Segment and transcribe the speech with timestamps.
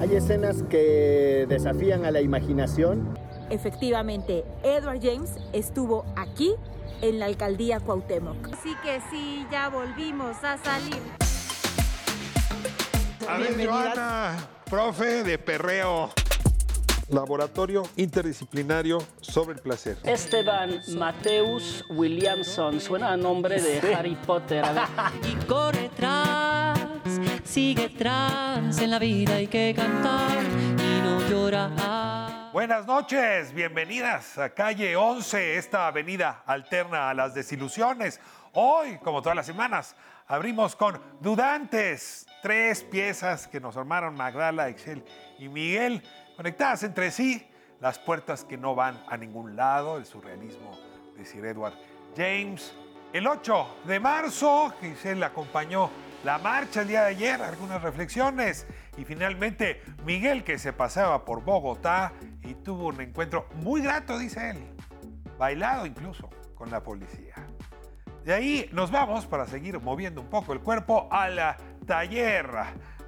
[0.00, 3.18] Hay escenas que desafían a la imaginación.
[3.50, 6.54] Efectivamente, Edward James estuvo aquí
[7.00, 8.52] en la alcaldía Cuauhtémoc.
[8.52, 11.00] Así que sí, ya volvimos a salir.
[13.28, 14.36] A ver, Joana,
[14.68, 16.10] profe de perreo.
[17.10, 19.98] Laboratorio interdisciplinario sobre el placer.
[20.04, 22.80] Esteban Mateus Williamson.
[22.80, 24.64] Suena a nombre de Harry Potter.
[24.64, 24.84] A ver.
[25.30, 26.83] y corre tras,
[27.44, 32.50] sigue tras, en la vida hay que cantar y no llorar.
[32.52, 38.20] Buenas noches, bienvenidas a calle 11, esta avenida alterna a las desilusiones.
[38.52, 45.04] Hoy, como todas las semanas, abrimos con Dudantes, tres piezas que nos armaron Magdala, Excel
[45.38, 46.02] y Miguel,
[46.36, 47.46] conectadas entre sí,
[47.80, 50.78] las puertas que no van a ningún lado, el surrealismo
[51.16, 51.74] de Sir Edward
[52.16, 52.74] James.
[53.12, 55.90] El 8 de marzo, Giselle acompañó
[56.24, 58.66] la marcha el día de ayer, algunas reflexiones.
[58.96, 64.50] Y finalmente, Miguel, que se paseaba por Bogotá y tuvo un encuentro muy grato, dice
[64.50, 64.58] él,
[65.38, 67.34] bailado incluso con la policía.
[68.24, 72.48] De ahí nos vamos para seguir moviendo un poco el cuerpo a la taller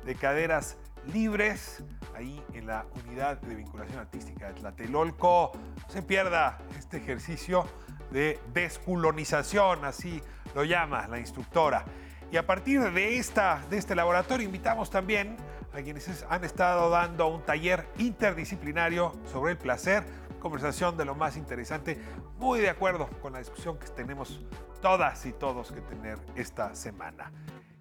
[0.04, 0.76] de caderas
[1.12, 1.82] libres,
[2.14, 5.52] ahí en la unidad de vinculación artística de Tlatelolco.
[5.54, 7.66] No se pierda este ejercicio
[8.10, 10.20] de desculonización, así
[10.54, 11.86] lo llama la instructora.
[12.30, 15.36] Y a partir de, esta, de este laboratorio invitamos también
[15.72, 20.04] a quienes han estado dando un taller interdisciplinario sobre el placer,
[20.40, 21.98] conversación de lo más interesante,
[22.38, 24.40] muy de acuerdo con la discusión que tenemos
[24.80, 27.30] todas y todos que tener esta semana.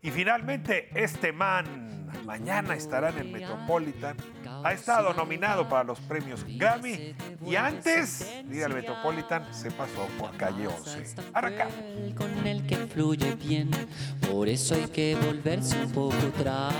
[0.06, 4.16] Y finalmente, este man mañana estará en el Metropolitan.
[4.64, 10.08] Ha estado nominado para los premios Grammy y antes de ir al Metropolitan se pasó
[10.20, 11.16] por calle 11.
[11.34, 11.70] Arranca.
[12.16, 13.72] Con el que fluye bien,
[14.32, 16.76] por eso hay que volverse un poco atrás.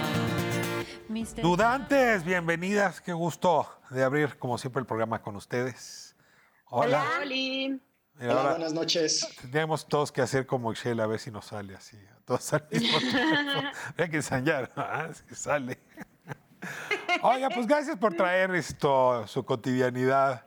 [1.42, 3.02] Dudantes, bienvenidas.
[3.02, 6.16] Qué gusto de abrir, como siempre, el programa con ustedes.
[6.66, 7.04] Hola.
[7.20, 7.26] Hola.
[7.26, 7.80] Mira,
[8.20, 9.28] Hola, buenas noches.
[9.52, 11.98] Tenemos todos que hacer como Excel a ver si nos sale así.
[12.26, 13.70] Todos al mismo tiempo.
[13.98, 14.72] Hay que ensayar.
[14.76, 15.80] Ah, es que sale.
[17.22, 20.46] Oiga, pues gracias por traer esto, su cotidianidad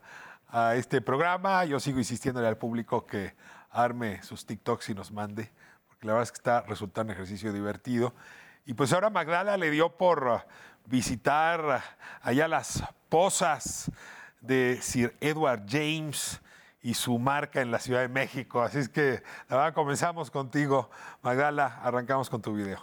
[0.48, 1.64] a este programa.
[1.64, 3.36] Yo sigo insistiéndole al público que
[3.70, 5.52] arme sus TikToks y nos mande,
[5.86, 8.12] porque la verdad es que está resultando un ejercicio divertido.
[8.66, 10.46] Y pues ahora Magdala le dio por
[10.86, 11.82] visitar
[12.22, 13.90] allá las posas
[14.40, 16.40] de Sir Edward James
[16.88, 18.62] y su marca en la Ciudad de México.
[18.62, 20.88] Así es que, la verdad, comenzamos contigo.
[21.20, 22.78] Magdala, arrancamos con tu video.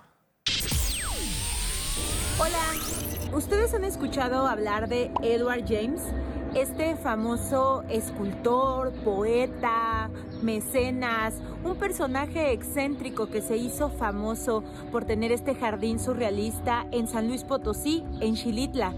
[2.38, 6.04] Hola, ¿ustedes han escuchado hablar de Edward James?
[6.54, 10.12] Este famoso escultor, poeta,
[10.44, 17.28] mecenas, un personaje excéntrico que se hizo famoso por tener este jardín surrealista en San
[17.28, 18.94] Luis Potosí, en Xilitla.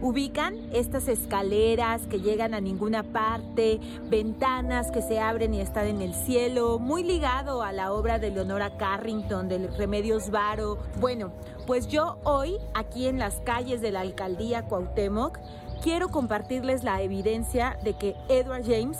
[0.00, 6.00] Ubican estas escaleras que llegan a ninguna parte, ventanas que se abren y están en
[6.00, 10.78] el cielo, muy ligado a la obra de Leonora Carrington, del Remedios Varo.
[11.00, 11.32] Bueno,
[11.66, 15.40] pues yo hoy, aquí en las calles de la alcaldía Cuauhtémoc,
[15.82, 18.98] quiero compartirles la evidencia de que Edward James,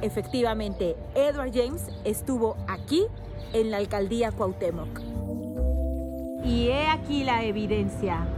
[0.00, 3.02] efectivamente, Edward James estuvo aquí
[3.52, 5.00] en la alcaldía Cuauhtémoc.
[6.44, 8.28] Y he aquí la evidencia.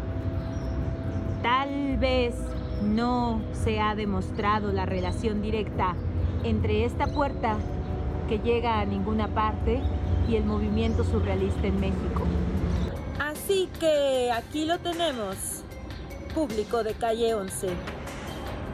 [1.42, 2.34] Tal vez
[2.82, 5.94] no se ha demostrado la relación directa
[6.42, 7.56] entre esta puerta
[8.28, 9.80] que llega a ninguna parte
[10.28, 12.22] y el movimiento surrealista en México.
[13.20, 15.62] Así que aquí lo tenemos,
[16.34, 17.68] público de calle 11.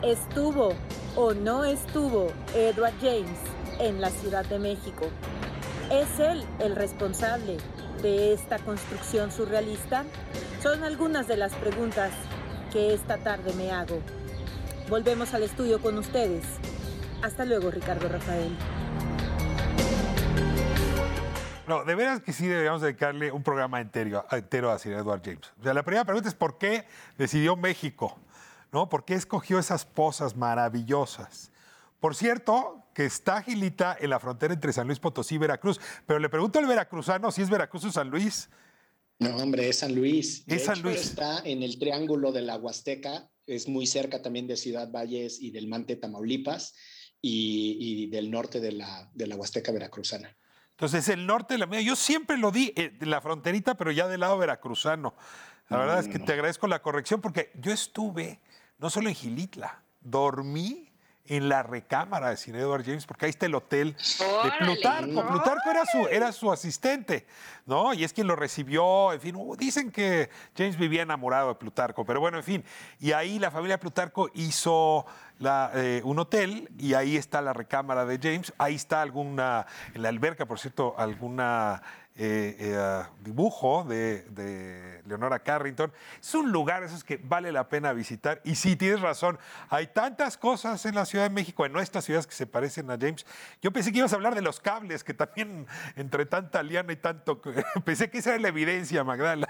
[0.02, 0.74] ¿Estuvo
[1.16, 3.38] o no estuvo Edward James
[3.78, 5.06] en la Ciudad de México?
[5.90, 7.58] ¿Es él el responsable
[8.02, 10.04] de esta construcción surrealista?
[10.62, 12.10] Son algunas de las preguntas
[12.74, 14.00] que esta tarde me hago.
[14.88, 16.44] Volvemos al estudio con ustedes.
[17.22, 18.50] Hasta luego, Ricardo Rafael.
[21.68, 25.52] No, de veras que sí deberíamos dedicarle un programa entero, entero a Sir Edward James.
[25.60, 26.84] O sea, la primera pregunta es ¿por qué
[27.16, 28.18] decidió México?
[28.72, 28.88] ¿No?
[28.88, 31.52] ¿Por qué escogió esas posas maravillosas?
[32.00, 35.80] Por cierto, que está Gilita en la frontera entre San Luis Potosí y Veracruz.
[36.06, 38.50] Pero le pregunto al veracruzano si es Veracruz o San Luis.
[39.30, 40.44] No, hombre, es San Luis.
[40.46, 41.00] De Es San Luis.
[41.00, 45.50] Está en el triángulo de la Huasteca, es muy cerca también de Ciudad Valles y
[45.50, 46.74] del Mante, Tamaulipas,
[47.20, 50.36] y, y del norte de la, de la Huasteca veracruzana.
[50.72, 54.08] Entonces, el norte de la Yo siempre lo di eh, de la fronterita, pero ya
[54.08, 55.14] del lado veracruzano.
[55.68, 58.40] La verdad es que te agradezco la corrección porque yo estuve
[58.78, 60.83] no solo en Gilitla, dormí
[61.26, 65.26] en la recámara de Sir Edward James, porque ahí está el hotel de Plutarco.
[65.26, 67.26] Plutarco era su, era su asistente,
[67.64, 67.94] ¿no?
[67.94, 72.04] Y es quien lo recibió, en fin, uh, dicen que James vivía enamorado de Plutarco,
[72.04, 72.64] pero bueno, en fin.
[73.00, 75.06] Y ahí la familia Plutarco hizo
[75.40, 78.52] eh, un hotel y ahí está la recámara de James.
[78.58, 81.82] Ahí está alguna, en la alberca, por cierto, alguna
[82.16, 85.92] eh, eh, dibujo de, Leonora Carrington.
[86.20, 88.40] Es un lugar esos que vale la pena visitar.
[88.44, 89.38] Y sí, tienes razón,
[89.68, 92.96] hay tantas cosas en la Ciudad de México, en nuestras ciudades que se parecen a
[92.96, 93.26] James.
[93.60, 95.66] Yo pensé que ibas a hablar de los cables, que también
[95.96, 97.42] entre tanta liana y tanto...
[97.84, 99.48] pensé que esa era la evidencia, Magdala.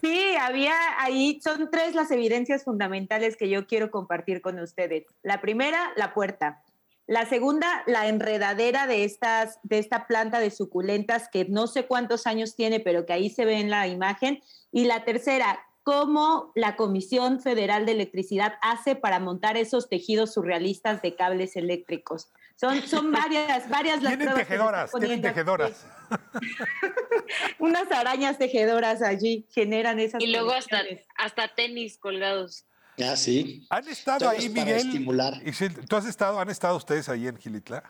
[0.00, 5.06] Sí, había ahí, son tres las evidencias fundamentales que yo quiero compartir con ustedes.
[5.22, 6.62] La primera, la puerta.
[7.06, 12.26] La segunda, la enredadera de, estas, de esta planta de suculentas que no sé cuántos
[12.26, 14.40] años tiene, pero que ahí se ve en la imagen.
[14.70, 21.02] Y la tercera, cómo la Comisión Federal de Electricidad hace para montar esos tejidos surrealistas
[21.02, 22.30] de cables eléctricos.
[22.60, 25.86] Son, son varias, varias las Tienen tejedoras, tienen tejedoras.
[27.58, 30.82] Unas arañas tejedoras allí generan esas Y luego hasta,
[31.16, 32.66] hasta tenis colgados.
[33.02, 33.66] Ah, sí.
[33.70, 34.76] ¿Han estado Todo ahí, Miguel?
[34.76, 35.40] estimular.
[35.88, 37.82] ¿Tú has estado, han estado ustedes ahí en Gilitla?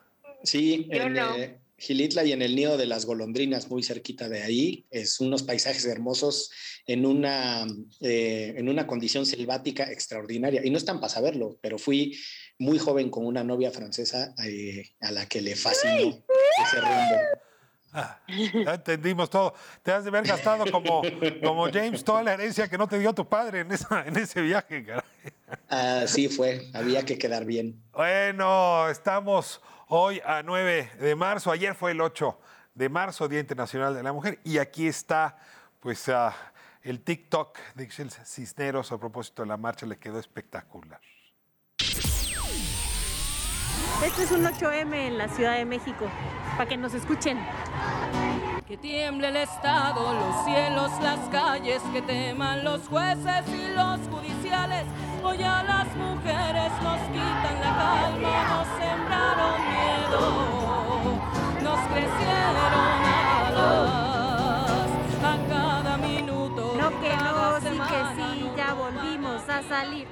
[0.45, 1.37] Sí, Yo en no.
[1.37, 4.87] eh, Gilitla y en el nido de las golondrinas, muy cerquita de ahí.
[4.93, 6.53] Es unos paisajes hermosos
[6.87, 7.67] en una,
[8.03, 10.65] eh, en una condición selvática extraordinaria.
[10.65, 12.17] Y no están para saberlo, pero fui
[12.61, 16.15] muy joven con una novia francesa eh, a la que le fascinó
[16.63, 17.17] ese rumbo.
[17.93, 19.55] Ah, ya entendimos todo.
[19.83, 21.03] Te has de haber gastado como,
[21.43, 24.43] como James toda la herencia que no te dio tu padre en, esa, en ese
[24.43, 25.03] viaje, caray.
[25.69, 27.83] Así fue, había que quedar bien.
[27.93, 31.51] Bueno, estamos hoy a 9 de marzo.
[31.51, 32.39] Ayer fue el 8
[32.75, 34.39] de marzo, Día Internacional de la Mujer.
[34.45, 35.39] Y aquí está,
[35.81, 36.37] pues, ah,
[36.83, 39.87] el TikTok de Ixel Cisneros a propósito de la marcha.
[39.87, 41.01] Le quedó espectacular.
[44.05, 46.07] Este es un 8M en la Ciudad de México,
[46.57, 47.39] para que nos escuchen.
[48.67, 54.87] Que tiemble el Estado, los cielos, las calles, que teman los jueces y los judiciales.
[55.23, 60.21] Hoy a las mujeres nos quitan la calma, nos sembraron miedo,
[61.63, 63.05] nos crecieron
[63.53, 64.91] alas
[65.23, 66.75] a cada minuto.
[66.79, 70.09] No que no, sí que sí, ya volvimos a salir.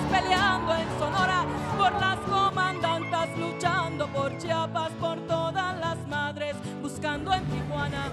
[0.00, 1.44] Peleando en Sonora,
[1.76, 8.08] por las comandantas luchando por Chiapas, por todas las madres buscando en Tijuana.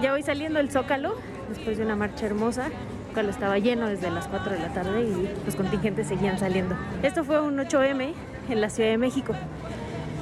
[0.00, 1.14] Ya voy saliendo del Zócalo,
[1.48, 2.66] después de una marcha hermosa.
[2.66, 6.76] El Zócalo estaba lleno desde las 4 de la tarde y los contingentes seguían saliendo.
[7.02, 8.12] Esto fue un 8M
[8.48, 9.34] en la Ciudad de México.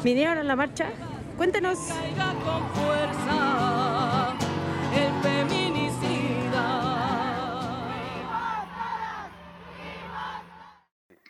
[0.03, 0.87] ¿Vinieron a la marcha?
[1.37, 1.79] Cuéntenos.
[1.79, 4.35] Caiga con fuerza
[4.97, 5.23] el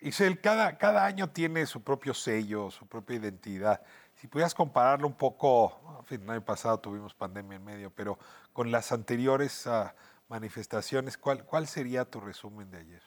[0.08, 3.82] Ixel, cada, cada año tiene su propio sello, su propia identidad.
[4.14, 8.18] Si pudieras compararlo un poco, en fin, el año pasado tuvimos pandemia en medio, pero
[8.52, 9.94] con las anteriores ah,
[10.28, 13.02] manifestaciones, ¿cuál, ¿cuál sería tu resumen de ayer?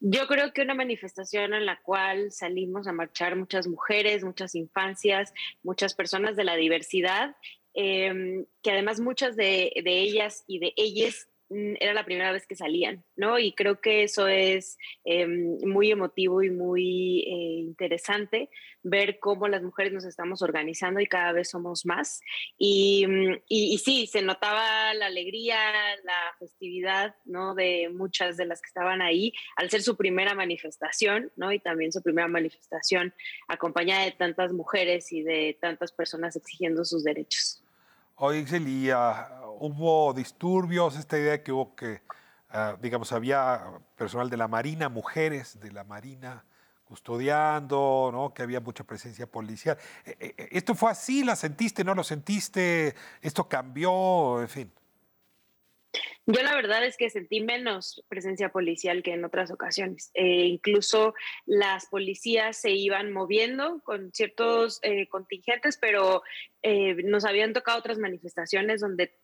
[0.00, 5.34] Yo creo que una manifestación en la cual salimos a marchar muchas mujeres, muchas infancias,
[5.62, 7.36] muchas personas de la diversidad,
[7.74, 12.54] eh, que además muchas de, de ellas y de ellas era la primera vez que
[12.54, 13.38] salían, ¿no?
[13.38, 18.50] Y creo que eso es eh, muy emotivo y muy eh, interesante
[18.82, 22.20] ver cómo las mujeres nos estamos organizando y cada vez somos más.
[22.58, 25.58] Mm, y, y sí, se notaba la alegría,
[26.04, 27.54] la festividad, ¿no?
[27.54, 31.52] De muchas de las que estaban ahí, al ser su primera manifestación, ¿no?
[31.52, 33.14] Y también su primera manifestación
[33.48, 37.62] acompañada de tantas mujeres y de tantas personas exigiendo sus derechos.
[38.20, 42.02] Oye, Ixel, y ah, hubo disturbios, esta idea que hubo que,
[42.50, 43.62] ah, digamos, había
[43.94, 46.44] personal de la Marina, mujeres de la Marina
[46.82, 48.34] custodiando, ¿no?
[48.34, 49.78] que había mucha presencia policial.
[50.04, 51.22] Eh, eh, ¿Esto fue así?
[51.22, 51.84] ¿La sentiste?
[51.84, 52.96] ¿No lo sentiste?
[53.22, 54.40] ¿Esto cambió?
[54.40, 54.72] En fin.
[56.30, 60.10] Yo la verdad es que sentí menos presencia policial que en otras ocasiones.
[60.12, 61.14] Eh, incluso
[61.46, 66.22] las policías se iban moviendo con ciertos eh, contingentes, pero
[66.60, 69.18] eh, nos habían tocado otras manifestaciones donde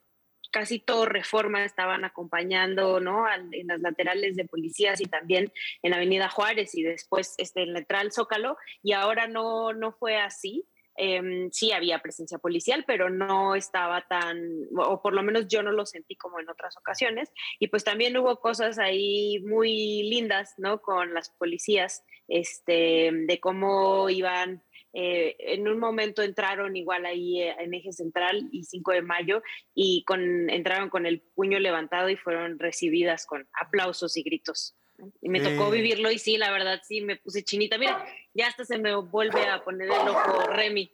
[0.51, 3.27] casi todo reforma estaban acompañando, ¿no?
[3.27, 7.75] Al- en las laterales de policías y también en Avenida Juárez y después este, en
[7.75, 8.57] la entrada al Zócalo.
[8.83, 10.67] Y ahora no, no fue así.
[10.97, 14.41] Em, sí había presencia policial, pero no estaba tan,
[14.77, 17.31] o por lo menos yo no lo sentí como en otras ocasiones.
[17.59, 20.81] Y pues también hubo cosas ahí muy lindas, ¿no?
[20.81, 24.63] Con las policías, este, de cómo iban
[24.97, 29.43] eh, en un momento entraron igual ahí eh, en Eje Central y 5 de mayo
[29.75, 34.77] y con, entraron con el puño levantado y fueron recibidas con aplausos y gritos.
[35.21, 37.79] Y me tocó vivirlo y sí, la verdad sí, me puse chinita.
[37.79, 40.93] Mira, ya hasta se me vuelve a poner el ojo Remy.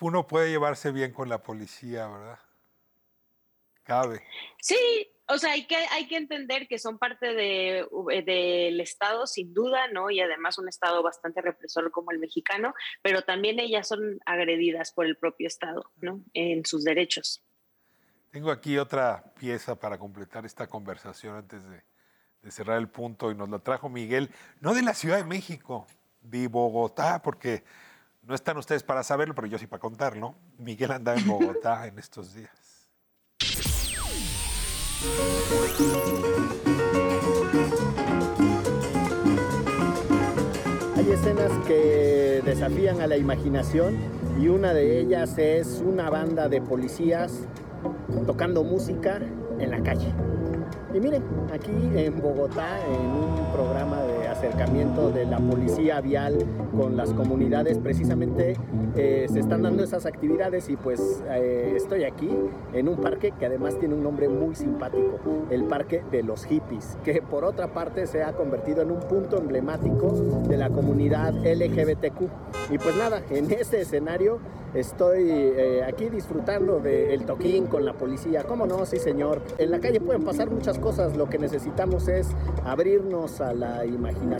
[0.00, 2.38] Uno puede llevarse bien con la policía, ¿verdad?
[3.82, 4.22] Cabe.
[4.60, 4.76] Sí,
[5.26, 7.86] o sea, hay que, hay que entender que son parte de,
[8.24, 10.10] del Estado, sin duda, ¿no?
[10.10, 15.06] Y además un Estado bastante represor como el mexicano, pero también ellas son agredidas por
[15.06, 16.22] el propio Estado, ¿no?
[16.34, 17.42] En sus derechos.
[18.30, 21.82] Tengo aquí otra pieza para completar esta conversación antes de,
[22.42, 24.30] de cerrar el punto y nos la trajo Miguel,
[24.60, 25.86] no de la Ciudad de México,
[26.20, 27.62] de Bogotá, porque
[28.22, 30.34] no están ustedes para saberlo, pero yo sí para contarlo.
[30.58, 32.50] Miguel anda en Bogotá en estos días.
[40.96, 43.98] Hay escenas que desafían a la imaginación
[44.40, 47.46] y una de ellas es una banda de policías
[48.26, 49.20] tocando música
[49.58, 50.12] en la calle.
[50.94, 56.36] Y miren, aquí en Bogotá, en un programa de acercamiento de la policía vial
[56.76, 58.56] con las comunidades, precisamente
[58.96, 62.28] eh, se están dando esas actividades y pues eh, estoy aquí
[62.72, 66.98] en un parque que además tiene un nombre muy simpático, el Parque de los Hippies,
[67.04, 70.10] que por otra parte se ha convertido en un punto emblemático
[70.48, 72.72] de la comunidad LGBTQ.
[72.72, 74.40] Y pues nada, en este escenario
[74.74, 78.44] estoy eh, aquí disfrutando del toquín con la policía.
[78.44, 78.86] ¿Cómo no?
[78.86, 79.42] Sí, señor.
[79.58, 81.16] En la calle pueden pasar muchas cosas.
[81.16, 82.28] Lo que necesitamos es
[82.64, 84.31] abrirnos a la imaginación,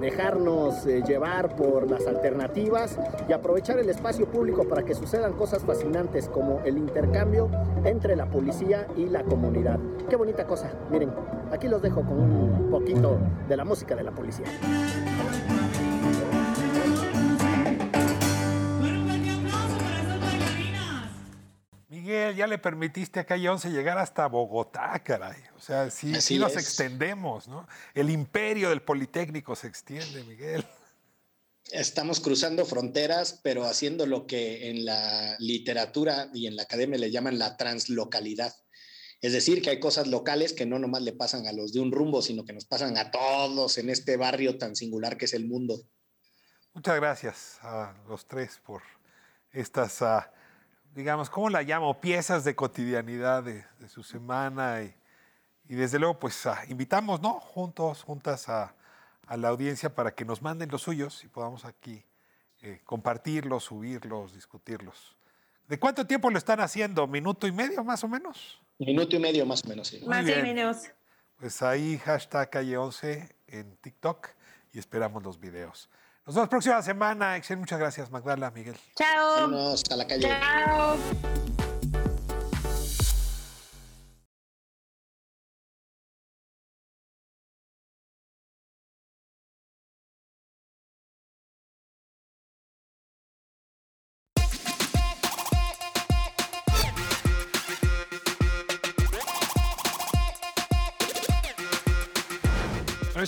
[0.00, 5.62] dejarnos eh, llevar por las alternativas y aprovechar el espacio público para que sucedan cosas
[5.64, 7.50] fascinantes como el intercambio
[7.84, 9.78] entre la policía y la comunidad.
[10.08, 10.70] Qué bonita cosa.
[10.90, 11.10] Miren,
[11.50, 14.46] aquí los dejo con un poquito de la música de la policía.
[22.14, 25.42] Miguel, ya le permitiste a Calle 11 llegar hasta Bogotá, caray.
[25.56, 26.58] O sea, sí, sí nos es.
[26.58, 27.66] extendemos, ¿no?
[27.94, 30.64] El imperio del Politécnico se extiende, Miguel.
[31.70, 37.10] Estamos cruzando fronteras, pero haciendo lo que en la literatura y en la academia le
[37.10, 38.54] llaman la translocalidad.
[39.20, 41.90] Es decir, que hay cosas locales que no nomás le pasan a los de un
[41.90, 45.46] rumbo, sino que nos pasan a todos en este barrio tan singular que es el
[45.46, 45.80] mundo.
[46.74, 48.82] Muchas gracias a los tres por
[49.52, 50.30] estas, ah,
[50.94, 52.00] digamos, ¿cómo la llamo?
[52.00, 54.94] Piezas de cotidianidad de, de su semana y,
[55.68, 57.40] y desde luego, pues ah, invitamos, ¿no?
[57.40, 58.74] Juntos, juntas a,
[59.26, 62.04] a la audiencia para que nos manden los suyos y podamos aquí
[62.62, 65.16] eh, compartirlos, subirlos, discutirlos.
[65.68, 67.06] ¿De cuánto tiempo lo están haciendo?
[67.06, 68.60] ¿Minuto y medio más o menos?
[68.78, 69.88] Minuto y medio más o menos.
[69.88, 70.02] sí.
[70.06, 70.42] Más bien.
[70.42, 70.90] menos.
[71.36, 74.28] Pues ahí hashtag calle 11 en TikTok
[74.72, 75.88] y esperamos los videos.
[76.26, 77.36] Nos vemos próxima semana.
[77.36, 78.76] Excel, muchas gracias, Magdala, Miguel.
[78.96, 79.34] Chao.
[79.42, 80.28] Vámonos a la calle.
[80.28, 80.96] Chao.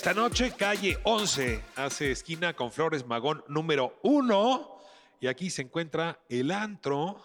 [0.07, 4.79] Esta noche, calle 11, hace esquina con Flores Magón número 1.
[5.19, 7.21] Y aquí se encuentra el antro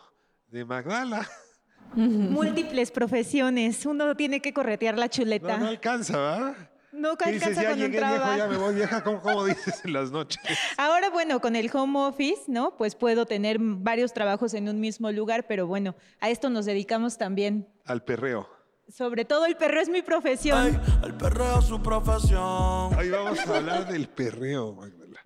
[0.48, 1.30] de Magdala.
[1.94, 3.86] Múltiples profesiones.
[3.86, 5.60] Uno tiene que corretear la chuleta.
[5.60, 6.56] no alcanza, ¿verdad?
[6.92, 7.50] No ¿Qué dices?
[7.50, 9.04] alcanza Ya un llegué, viejo, ya me voy, vieja.
[9.04, 10.42] ¿Cómo, cómo dices en las noches?
[10.78, 12.76] Ahora, bueno, con el home office, ¿no?
[12.78, 17.20] Pues puedo tener varios trabajos en un mismo lugar, pero bueno, a esto nos dedicamos
[17.20, 17.68] también.
[17.86, 18.50] Al perreo.
[18.92, 20.82] Sobre todo el perro es mi profesión.
[21.04, 22.94] El perreo es su profesión.
[22.98, 25.22] Ahí vamos a hablar del perreo, Magdala,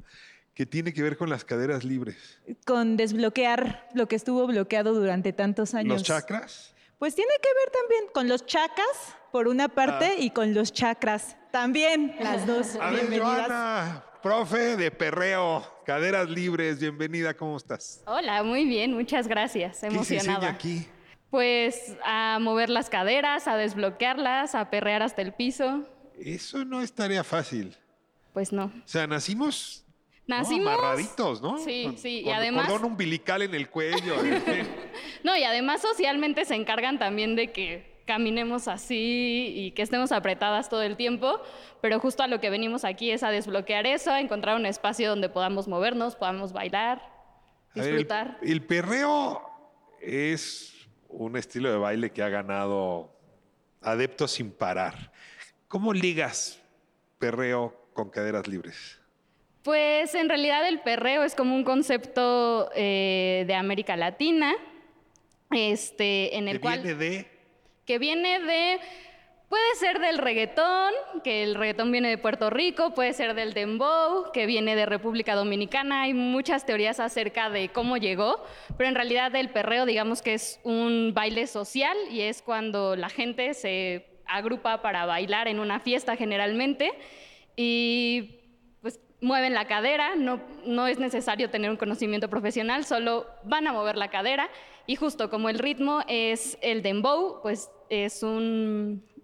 [0.54, 2.40] que tiene que ver con las caderas libres.
[2.66, 5.94] Con desbloquear lo que estuvo bloqueado durante tantos años.
[5.94, 6.74] ¿Los chakras?
[7.00, 10.20] Pues tiene que ver también con los chacas, por una parte, Ah.
[10.20, 11.36] y con los chakras.
[11.52, 12.76] También, las dos.
[12.76, 13.48] A ver, Bienvenidas.
[13.48, 18.02] Joana, profe de perreo, caderas libres, bienvenida, ¿cómo estás?
[18.06, 19.80] Hola, muy bien, muchas gracias.
[19.82, 20.50] ¿Qué se enseña Emocionada.
[20.50, 20.88] aquí?
[21.30, 25.84] Pues a mover las caderas, a desbloquearlas, a perrear hasta el piso.
[26.20, 27.76] Eso no es tarea fácil.
[28.34, 28.66] Pues no.
[28.66, 29.84] O sea, nacimos
[30.28, 30.38] ¿no?
[30.38, 30.74] Nacimos.
[30.74, 31.58] amarraditos, ¿no?
[31.60, 34.16] Sí, Con- sí, y además- Cordón umbilical en el cuello.
[35.24, 40.70] No, y además socialmente se encargan también de que caminemos así y que estemos apretadas
[40.70, 41.42] todo el tiempo,
[41.82, 45.10] pero justo a lo que venimos aquí es a desbloquear eso, a encontrar un espacio
[45.10, 47.00] donde podamos movernos, podamos bailar,
[47.74, 48.38] A ver, el- disfrutar.
[48.44, 49.42] el, perreo
[50.00, 50.75] es
[51.18, 53.14] un estilo de baile que ha ganado
[53.82, 55.12] adeptos sin parar.
[55.68, 56.62] ¿Cómo ligas
[57.20, 59.00] perreo con caderas libres?
[59.64, 64.54] Pues en realidad el perreo es como un concepto eh, de América Latina,
[65.52, 67.28] este, en el que cual viene de...
[67.86, 68.80] que viene de
[69.56, 70.92] puede ser del reggaetón,
[71.24, 75.34] que el reggaetón viene de Puerto Rico, puede ser del dembow, que viene de República
[75.34, 76.02] Dominicana.
[76.02, 78.44] Hay muchas teorías acerca de cómo llegó,
[78.78, 83.08] pero en realidad el perreo, digamos que es un baile social y es cuando la
[83.08, 86.92] gente se agrupa para bailar en una fiesta generalmente
[87.56, 88.42] y
[88.82, 93.72] pues mueven la cadera, no, no es necesario tener un conocimiento profesional, solo van a
[93.72, 94.50] mover la cadera
[94.86, 99.15] y justo como el ritmo es el dembow, pues es un,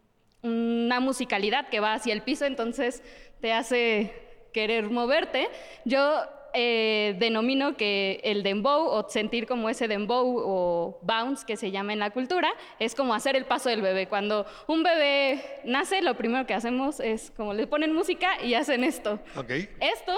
[0.44, 3.04] una musicalidad que va hacia el piso, entonces
[3.40, 4.14] te hace
[4.54, 5.50] querer moverte.
[5.86, 6.22] Yo
[6.54, 11.94] eh, denomino que el dembow o sentir como ese dembow o bounce que se llama
[11.94, 14.08] en la cultura es como hacer el paso del bebé.
[14.08, 18.84] Cuando un bebé nace, lo primero que hacemos es como le ponen música y hacen
[18.84, 19.20] esto.
[19.80, 20.18] Esto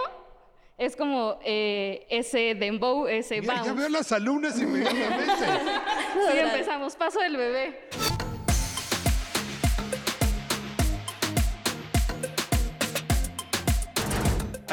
[0.77, 3.69] es como eh, ese dembow, ese Mira, bounce.
[3.69, 5.33] ya veo las alumnas inmediatamente.
[6.31, 7.89] Sí, empezamos, paso del bebé.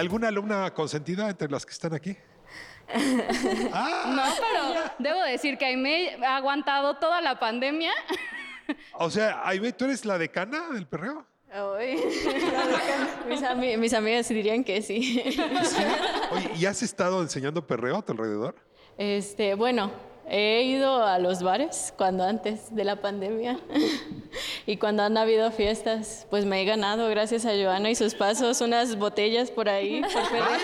[0.01, 2.17] ¿Alguna alumna consentida entre las que están aquí?
[3.73, 7.93] Ah, No, pero debo decir que Aime ha aguantado toda la pandemia.
[8.95, 11.25] o sea, Aime, ¿tú eres la decana del perreo?
[11.53, 11.97] Ay,
[13.29, 15.23] mis, ami- mis amigas dirían que sí.
[16.33, 18.57] Oye, ¿y has estado enseñando perreo a tu alrededor?
[18.97, 19.91] Este, bueno,
[20.31, 23.59] he ido a los bares cuando antes de la pandemia
[24.67, 28.61] y cuando han habido fiestas, pues me he ganado gracias a Joana y sus pasos
[28.61, 30.01] unas botellas por ahí.
[30.03, 30.61] por perrear.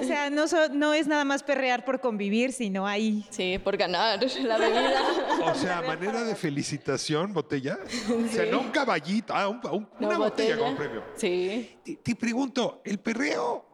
[0.00, 3.26] O sea, no, so- no es nada más perrear por convivir, sino ahí.
[3.30, 5.02] Sí, por ganar la bebida.
[5.46, 7.78] O sea, manera de felicitación, botella.
[8.08, 10.56] O sea, no un caballito, ah, un- un- No, una botella botella.
[10.58, 11.02] como premio.
[11.16, 11.76] Sí.
[11.84, 13.64] Te, te pregunto, ¿el perreo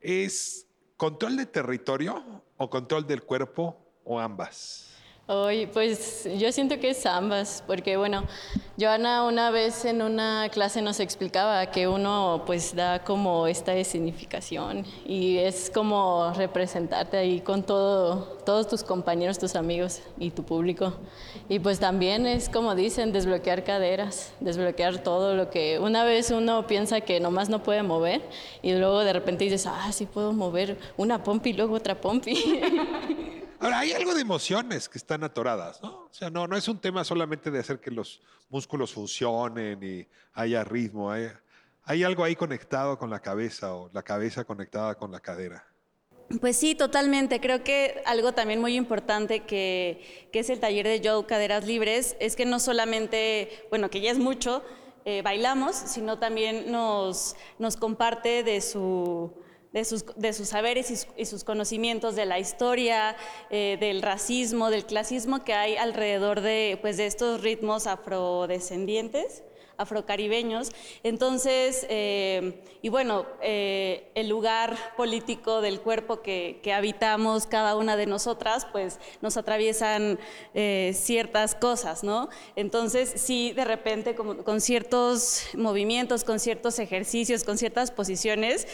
[0.00, 0.66] es
[1.02, 2.22] control de territorio
[2.56, 5.01] o control del cuerpo o ambas?
[5.28, 8.24] Oye, pues yo siento que es ambas, porque bueno,
[8.78, 14.84] Joana una vez en una clase nos explicaba que uno pues da como esta significación
[15.06, 20.94] y es como representarte ahí con todo, todos tus compañeros, tus amigos y tu público.
[21.48, 26.66] Y pues también es como dicen, desbloquear caderas, desbloquear todo lo que una vez uno
[26.66, 28.22] piensa que nomás no puede mover
[28.60, 32.34] y luego de repente dices, ah, sí puedo mover una pompi y luego otra pompi.
[33.62, 35.90] Ahora, hay algo de emociones que están atoradas, ¿no?
[35.90, 40.04] O sea, no, no es un tema solamente de hacer que los músculos funcionen y
[40.32, 41.12] haya ritmo.
[41.12, 45.64] Hay, algo ahí conectado con la cabeza o la cabeza conectada con la cadera.
[46.40, 47.40] Pues sí, totalmente.
[47.40, 52.34] Creo que algo también muy importante que, es el taller de Joe Caderas Libres es
[52.34, 54.64] que no solamente, bueno, que ya es mucho,
[55.04, 57.36] eh, bailamos, sino también nos
[57.78, 59.32] comparte de su
[59.72, 63.16] de sus, de sus saberes y, y sus conocimientos de la historia,
[63.50, 69.42] eh, del racismo, del clasismo que hay alrededor de, pues, de estos ritmos afrodescendientes
[69.82, 70.72] afrocaribeños.
[71.02, 78.06] Entonces, eh, y bueno, eh, el lugar político del cuerpo que, habitamos cada una de
[78.06, 80.18] nosotras, pues nos atraviesan
[80.54, 82.30] eh, ciertas cosas, ¿no?
[82.56, 88.66] Entonces, sí, de repente, con ciertos movimientos, con ciertos ejercicios, con ciertas posiciones,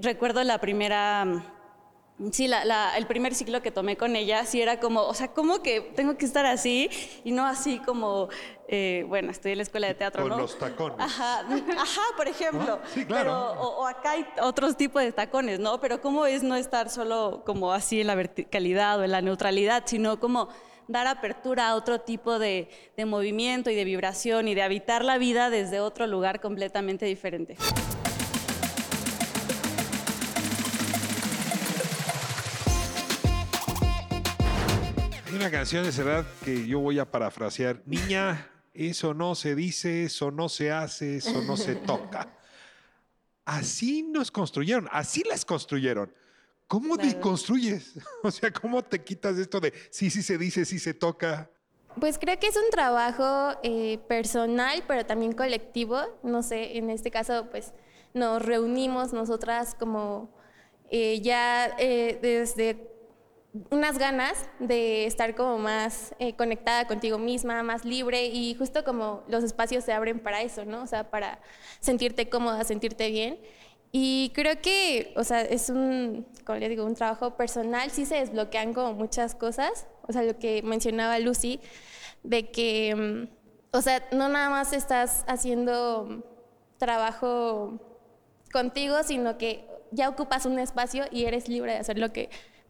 [0.00, 1.57] recuerdo la primera...
[2.32, 5.28] Sí, la- la- el primer ciclo que tomé con ella, sí era como, o sea,
[5.28, 6.90] ¿cómo que tengo que estar así
[7.22, 8.28] y no así como,
[8.66, 10.38] eh, bueno, estoy en la escuela de teatro, Con ¿no?
[10.38, 10.98] los tacones.
[10.98, 11.40] Ajá,
[11.78, 12.80] ajá, por ejemplo.
[12.92, 13.52] Sí, claro.
[13.54, 15.80] Pero, o, o acá hay otros tipos de tacones, ¿no?
[15.80, 19.84] Pero ¿cómo es no estar solo como así en la verticalidad o en la neutralidad,
[19.86, 20.48] sino como
[20.88, 25.18] dar apertura a otro tipo de, de movimiento y de vibración y de habitar la
[25.18, 27.56] vida desde otro lugar completamente diferente?
[35.38, 37.80] Una canción de Serrat que yo voy a parafrasear.
[37.86, 42.36] Niña, eso no se dice, eso no se hace, eso no se toca.
[43.44, 46.12] Así nos construyeron, así las construyeron.
[46.66, 47.94] ¿Cómo deconstruyes?
[48.24, 51.48] O sea, ¿cómo te quitas esto de sí, sí se dice, sí se toca?
[52.00, 56.00] Pues creo que es un trabajo eh, personal, pero también colectivo.
[56.24, 57.74] No sé, en este caso, pues
[58.12, 60.34] nos reunimos nosotras como
[60.90, 62.97] eh, ya eh, desde
[63.70, 69.24] unas ganas de estar como más eh, conectada contigo misma, más libre y justo como
[69.28, 70.82] los espacios se abren para eso, ¿no?
[70.82, 71.40] O sea, para
[71.80, 73.38] sentirte cómoda, sentirte bien.
[73.90, 78.16] Y creo que, o sea, es un, como le digo, un trabajo personal, sí se
[78.16, 81.60] desbloquean como muchas cosas, o sea, lo que mencionaba Lucy,
[82.22, 86.22] de que, mm, o sea, no nada más estás haciendo
[86.76, 87.80] trabajo
[88.52, 92.28] contigo, sino que ya ocupas un espacio y eres libre de hacer lo que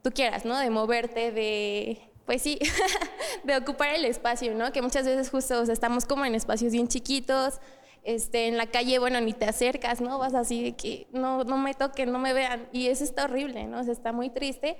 [0.08, 0.58] tú quieras, ¿no?
[0.58, 2.58] De moverte, de, pues sí,
[3.44, 4.72] de ocupar el espacio, ¿no?
[4.72, 7.60] Que muchas veces justo estamos como en espacios bien chiquitos,
[8.04, 10.18] este, en la calle, bueno, ni te acercas, ¿no?
[10.18, 12.68] Vas así de que no, no me toquen, no me vean.
[12.72, 13.80] Y eso está horrible, ¿no?
[13.80, 14.78] O sea, está muy triste,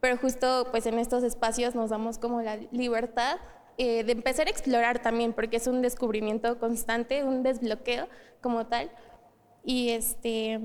[0.00, 3.36] pero justo pues en estos espacios nos damos como la libertad
[3.76, 8.08] eh, de empezar a explorar también, porque es un descubrimiento constante, un desbloqueo
[8.40, 8.90] como tal.
[9.62, 10.58] Y este,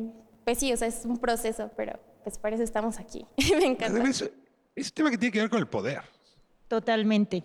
[0.45, 3.23] pues sí, o sea, es un proceso, pero pues por eso estamos aquí.
[3.59, 4.03] Me encanta.
[4.09, 4.31] Es,
[4.75, 6.01] es un tema que tiene que ver con el poder.
[6.67, 7.43] Totalmente.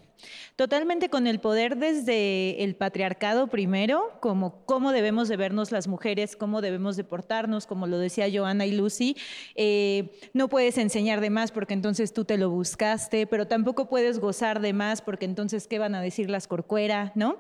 [0.57, 6.37] Totalmente con el poder desde el patriarcado primero, como cómo debemos de vernos las mujeres,
[6.37, 9.17] cómo debemos de portarnos, como lo decía Joana y Lucy.
[9.55, 14.19] Eh, no puedes enseñar de más porque entonces tú te lo buscaste, pero tampoco puedes
[14.19, 17.39] gozar de más porque entonces qué van a decir las corcuera, ¿no?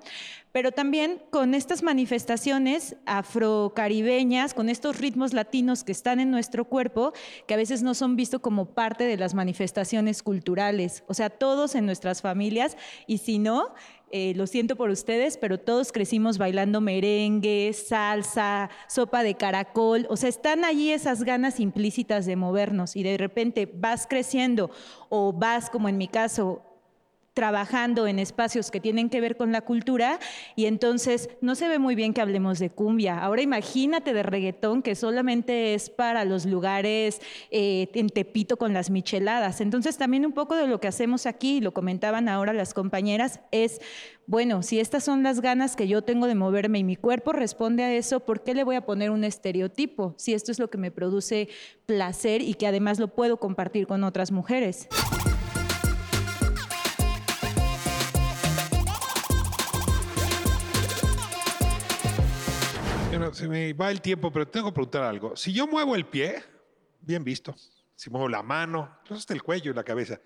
[0.52, 7.12] Pero también con estas manifestaciones afrocaribeñas, con estos ritmos latinos que están en nuestro cuerpo,
[7.46, 11.04] que a veces no son vistos como parte de las manifestaciones culturales.
[11.06, 13.74] O sea, todos en nuestras familias y si no,
[14.12, 20.16] eh, lo siento por ustedes, pero todos crecimos bailando merengue, salsa, sopa de caracol, o
[20.16, 24.72] sea, están allí esas ganas implícitas de movernos y de repente vas creciendo
[25.10, 26.69] o vas, como en mi caso,
[27.34, 30.18] trabajando en espacios que tienen que ver con la cultura
[30.56, 33.18] y entonces no se ve muy bien que hablemos de cumbia.
[33.18, 38.90] Ahora imagínate de reggaetón que solamente es para los lugares eh, en Tepito con las
[38.90, 39.60] micheladas.
[39.60, 43.80] Entonces también un poco de lo que hacemos aquí, lo comentaban ahora las compañeras, es,
[44.26, 47.84] bueno, si estas son las ganas que yo tengo de moverme y mi cuerpo responde
[47.84, 50.14] a eso, ¿por qué le voy a poner un estereotipo?
[50.16, 51.48] Si esto es lo que me produce
[51.86, 54.88] placer y que además lo puedo compartir con otras mujeres.
[63.32, 65.34] Se me va el tiempo, pero tengo que preguntar algo.
[65.36, 66.42] Si yo muevo el pie,
[67.00, 67.54] bien visto.
[67.96, 70.20] Si muevo la mano, incluso hasta el cuello y la cabeza.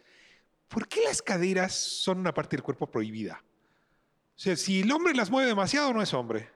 [0.69, 3.43] ¿Por qué las caderas son una parte del cuerpo prohibida?
[3.43, 6.51] O sea, si el hombre las mueve demasiado, no es hombre.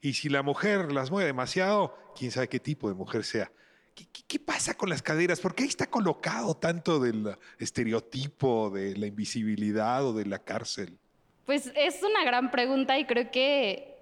[0.00, 3.50] Y si la mujer las mueve demasiado, quién sabe qué tipo de mujer sea.
[3.94, 5.40] ¿Qué, qué pasa con las caderas?
[5.40, 10.98] ¿Por qué ahí está colocado tanto del estereotipo, de la invisibilidad o de la cárcel?
[11.44, 13.95] Pues es una gran pregunta y creo que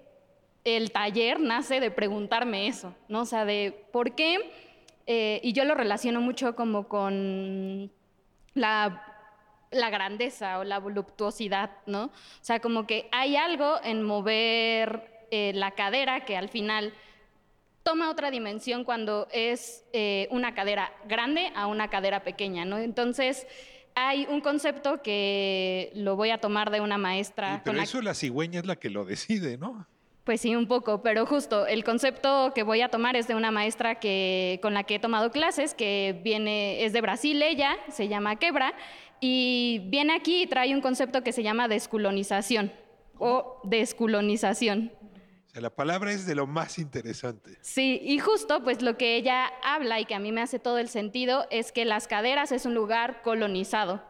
[0.65, 3.21] el taller nace de preguntarme eso, ¿no?
[3.21, 4.51] O sea, de por qué,
[5.05, 7.91] eh, y yo lo relaciono mucho como con
[8.55, 9.03] la,
[9.71, 12.05] grandeza o la voluptuosidad, ¿no?
[12.05, 16.93] O sea, como que hay algo en mover eh, la cadera que al final
[17.83, 22.79] toma otra dimensión cuando es eh, una cadera grande a una cadera pequeña, ¿no?
[22.79, 23.45] Entonces,
[23.93, 27.61] hay un concepto que lo voy a tomar de una maestra.
[27.63, 29.85] pero eso la cigüeña es la que lo decide, ¿no?
[30.25, 33.51] Pues sí, un poco, pero justo el concepto que voy a tomar es de una
[33.51, 38.07] maestra que, con la que he tomado clases, que viene, es de Brasil ella, se
[38.07, 38.73] llama Quebra,
[39.21, 42.73] y viene aquí y trae un concepto que se llama descolonización
[43.19, 44.91] o descolonización.
[45.45, 47.59] O sea, la palabra es de lo más interesante.
[47.61, 50.79] Sí, y justo pues lo que ella habla y que a mí me hace todo
[50.79, 54.01] el sentido es que las caderas es un lugar colonizado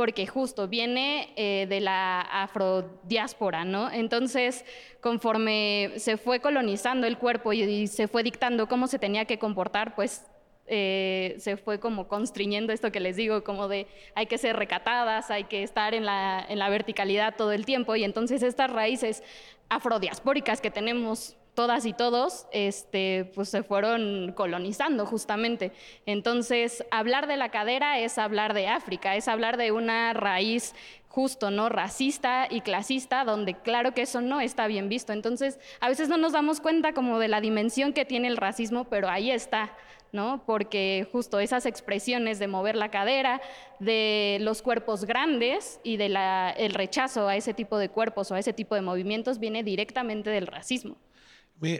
[0.00, 3.90] porque justo viene eh, de la afrodiáspora, ¿no?
[3.90, 4.64] Entonces,
[5.02, 9.94] conforme se fue colonizando el cuerpo y, se fue dictando cómo se tenía que comportar,
[9.94, 10.24] pues
[10.68, 15.30] eh, se fue como constriñendo esto que les digo, como de hay que ser recatadas,
[15.30, 19.22] hay que estar en la, en la verticalidad todo el tiempo, y entonces estas raíces
[19.68, 25.72] afrodiaspóricas que tenemos todas y todos, este, pues se fueron colonizando justamente.
[26.06, 30.74] Entonces, hablar de la cadera es hablar de África, es hablar de una raíz
[31.10, 31.68] justo, ¿no?
[31.68, 35.12] Racista y clasista, donde claro que eso no está bien visto.
[35.12, 38.84] Entonces, a veces no nos damos cuenta como de la dimensión que tiene el racismo,
[38.84, 39.76] pero ahí está,
[40.12, 40.42] ¿no?
[40.46, 43.42] Porque justo esas expresiones de mover la cadera,
[43.80, 48.38] de los cuerpos grandes y del el rechazo a ese tipo de cuerpos o a
[48.38, 50.96] ese tipo de movimientos viene directamente del racismo.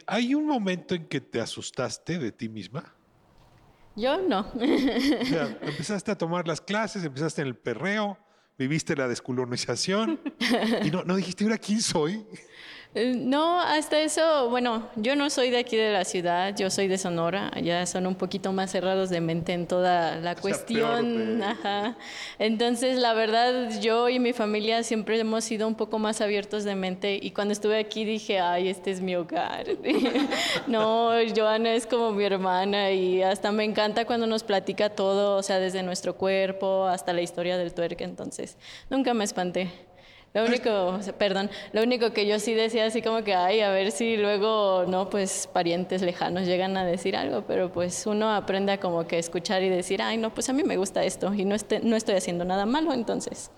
[0.07, 2.95] ¿Hay un momento en que te asustaste de ti misma?
[3.97, 4.41] Yo no.
[4.41, 8.19] O sea, empezaste a tomar las clases, empezaste en el perreo,
[8.59, 10.21] viviste la descolonización
[10.83, 12.25] y no, no dijiste, ¿ahora quién soy?
[12.93, 16.89] Eh, no, hasta eso, bueno, yo no soy de aquí de la ciudad, yo soy
[16.89, 21.41] de Sonora, allá son un poquito más cerrados de mente en toda la cuestión.
[21.41, 21.97] Ajá.
[22.41, 26.75] Entonces, la verdad, yo y mi familia siempre hemos sido un poco más abiertos de
[26.75, 29.67] mente y cuando estuve aquí dije, ay, este es mi hogar.
[30.67, 35.43] no, Joana es como mi hermana y hasta me encanta cuando nos platica todo, o
[35.45, 38.57] sea, desde nuestro cuerpo hasta la historia del tuerque, entonces,
[38.89, 39.90] nunca me espanté.
[40.33, 43.91] Lo único, perdón, lo único que yo sí decía así como que, ay, a ver
[43.91, 48.79] si luego, no, pues parientes lejanos llegan a decir algo, pero pues uno aprende a
[48.79, 51.57] como que escuchar y decir, ay, no, pues a mí me gusta esto y no,
[51.57, 53.51] este- no estoy haciendo nada malo, entonces.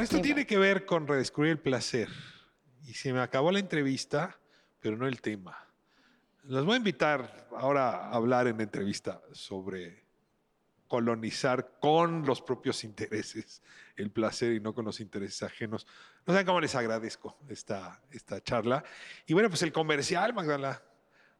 [0.00, 2.08] Esto tiene que ver con redescubrir el placer.
[2.84, 4.38] Y se me acabó la entrevista,
[4.80, 5.67] pero no el tema.
[6.48, 10.02] Los voy a invitar ahora a hablar en entrevista sobre
[10.86, 13.62] colonizar con los propios intereses
[13.96, 15.86] el placer y no con los intereses ajenos.
[16.26, 18.82] No saben cómo les agradezco esta, esta charla.
[19.26, 20.82] Y bueno, pues el comercial, Magdala.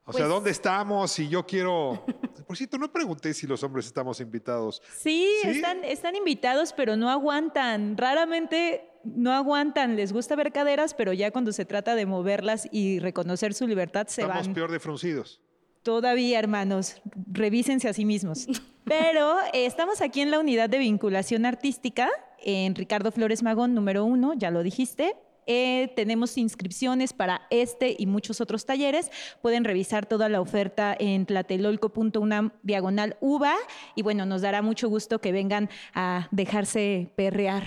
[0.04, 1.18] O sea, Pues- ¿dónde estamos?
[1.18, 2.04] Y yo quiero...
[2.46, 4.82] Por cierto, no pregunté si los hombres estamos invitados.
[4.94, 7.96] Sí, Están, están invitados, pero no aguantan.
[7.96, 9.96] Raramente no aguantan.
[9.96, 14.06] Les gusta ver caderas, pero ya cuando se trata de moverlas y reconocer su libertad,
[14.08, 14.54] se Estamos van.
[14.54, 15.40] peor de fruncidos.
[15.82, 18.46] Todavía, hermanos, revísense a sí mismos.
[18.84, 22.08] Pero eh, estamos aquí en la unidad de vinculación artística,
[22.42, 25.14] en Ricardo Flores Magón, número uno, ya lo dijiste.
[25.46, 29.10] Eh, tenemos inscripciones para este y muchos otros talleres.
[29.40, 33.54] Pueden revisar toda la oferta en tlatelolco.unam diagonal uva.
[33.94, 37.64] Y bueno, nos dará mucho gusto que vengan a dejarse perrear.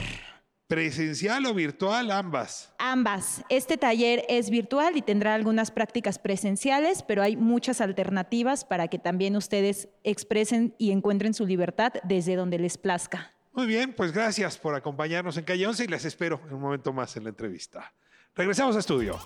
[0.71, 2.11] ¿Presencial o virtual?
[2.11, 2.73] Ambas.
[2.77, 3.43] Ambas.
[3.49, 8.97] Este taller es virtual y tendrá algunas prácticas presenciales, pero hay muchas alternativas para que
[8.97, 13.33] también ustedes expresen y encuentren su libertad desde donde les plazca.
[13.51, 16.93] Muy bien, pues gracias por acompañarnos en Calle 11 y les espero en un momento
[16.93, 17.93] más en la entrevista.
[18.33, 19.19] Regresamos a estudio.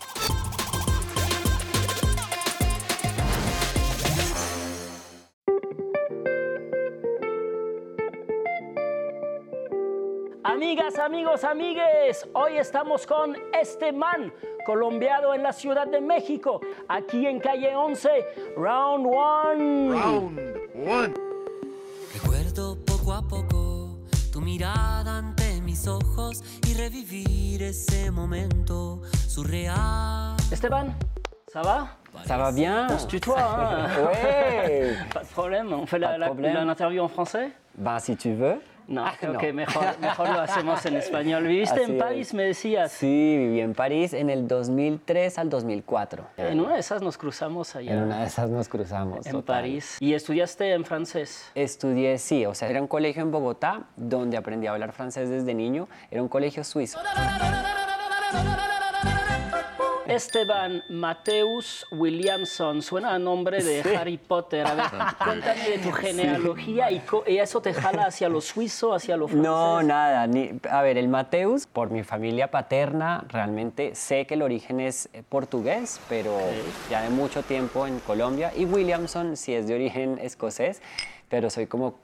[10.48, 14.32] Amigas, amigos, amigues, hoy estamos con este man,
[14.64, 18.10] colombiano en la Ciudad de México, aquí en calle 11,
[18.56, 20.00] round one.
[20.00, 20.40] Round
[20.88, 21.14] one.
[22.14, 23.98] Recuerdo poco a poco
[24.32, 30.38] tu mirada ante mis ojos y revivir ese momento surreal.
[30.52, 30.94] Esteban,
[31.48, 34.96] ça va Ça va bien On se tutoie, hein Ouais.
[35.12, 38.62] Pas de problème, on fait l'interview en français Ben, si tu veux.
[38.88, 39.54] No, Ah, ok, no.
[39.54, 41.44] Mejor, mejor lo hacemos en español.
[41.48, 42.34] ¿Viviste Así en París, es.
[42.34, 42.92] me decías?
[42.92, 46.26] Sí, viví en París en el 2003 al 2004.
[46.38, 47.94] En una de esas nos cruzamos allá.
[47.94, 49.26] En una de esas nos cruzamos.
[49.26, 49.62] En total.
[49.62, 49.98] París.
[50.00, 51.50] ¿Y estudiaste en francés?
[51.56, 55.54] Estudié, sí, o sea, era un colegio en Bogotá donde aprendí a hablar francés desde
[55.54, 55.88] niño.
[56.12, 57.00] Era un colegio suizo.
[60.16, 63.90] Esteban Mateus Williamson, suena a nombre de Sí.
[63.96, 64.66] Harry Potter.
[64.66, 64.86] A ver,
[65.24, 69.28] cuéntame de tu genealogía y, co- y eso te jala hacia lo suizo, hacia lo
[69.28, 69.46] francés.
[69.46, 70.26] No, nada.
[70.28, 75.10] Ni, a ver, el Mateus, por mi familia paterna, realmente sé que el origen es
[75.14, 76.38] eh, portugués, pero
[76.90, 78.52] ya de mucho tiempo en Colombia.
[78.56, 80.82] Y Williamson sí es de origen escocés,
[81.30, 81.96] pero soy como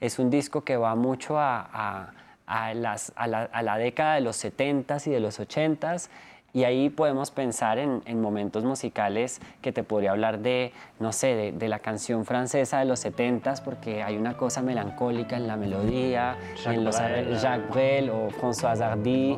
[0.00, 2.12] es un disco que va mucho a, a-
[2.46, 6.08] a las- a la, a la década de los 70s y de los 80s.
[6.54, 11.28] Y ahí podemos pensar en, en momentos musicales que te podría hablar de, no sé,
[11.34, 15.56] de, de la canción francesa de los 70s, porque hay una cosa melancólica en la
[15.56, 17.38] melodía, Jacques en los Brel.
[17.38, 19.36] Jacques Brel o François Hardy,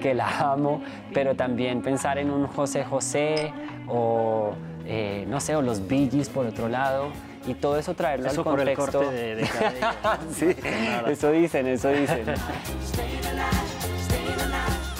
[0.00, 0.80] que la amo,
[1.12, 3.52] pero también pensar en un José José
[3.86, 4.52] o,
[4.86, 7.08] eh, no sé, o los Bee Gees por otro lado.
[7.46, 8.98] Y todo eso traerlo Eso al por el contexto.
[9.00, 9.86] corte de- de cabello,
[10.32, 10.56] sí,
[11.12, 12.24] eso dicen, eso dicen.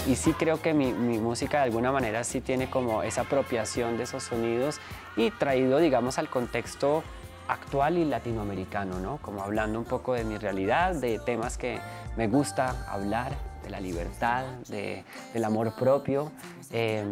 [0.09, 3.97] Y sí creo que mi, mi música de alguna manera sí tiene como esa apropiación
[3.99, 4.81] de esos sonidos
[5.17, 7.03] y traído, digamos, al contexto
[7.47, 9.19] actual y latinoamericano, ¿no?
[9.19, 11.79] Como hablando un poco de mi realidad, de temas que
[12.17, 16.33] me gusta hablar, de la libertad, de- del amor propio.
[16.71, 17.05] eh,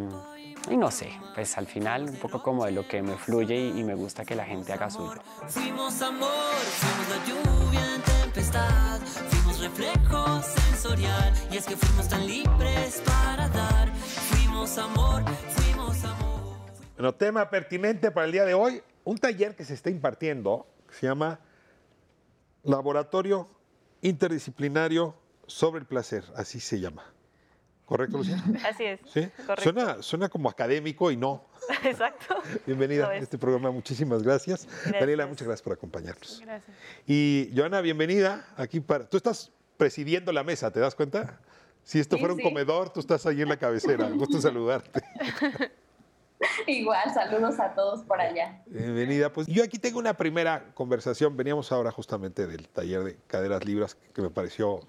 [0.70, 3.78] y no sé, pues al final un poco como de lo que me fluye y,
[3.80, 5.20] y me gusta que la gente haga suyo.
[5.48, 9.00] Fuimos amor, fuimos la lluvia en tempestad,
[9.60, 13.94] reflejo sensorial y es que fuimos tan libres para dar.
[13.94, 16.40] Fuimos amor, fuimos amor.
[16.96, 20.94] Bueno, tema pertinente para el día de hoy, un taller que se está impartiendo, que
[20.94, 21.40] se llama
[22.62, 23.48] Laboratorio
[24.02, 25.14] Interdisciplinario
[25.46, 27.15] sobre el Placer, así se llama.
[27.86, 28.42] ¿Correcto, Lucía?
[28.68, 29.00] Así es.
[29.12, 29.28] Sí.
[29.46, 29.62] Correcto.
[29.62, 31.44] Suena, suena como académico y no.
[31.84, 32.36] Exacto.
[32.66, 33.22] Bienvenida a es.
[33.22, 34.66] este programa, muchísimas gracias.
[34.66, 35.00] Gracias.
[35.00, 36.40] Daniela, muchas gracias por acompañarnos.
[36.44, 36.76] Gracias.
[37.06, 39.08] Y Joana, bienvenida aquí para.
[39.08, 41.38] Tú estás presidiendo la mesa, ¿te das cuenta?
[41.84, 42.44] Si esto Sí, fuera un sí.
[42.44, 44.08] comedor, tú estás ahí en la cabecera.
[44.14, 45.00] Gusto saludarte.
[46.66, 48.60] Igual, saludos a todos por allá.
[48.66, 49.32] Bienvenida.
[49.32, 51.36] Pues yo aquí tengo una primera conversación.
[51.36, 54.80] Veníamos ahora justamente del taller de caderas libras que me pareció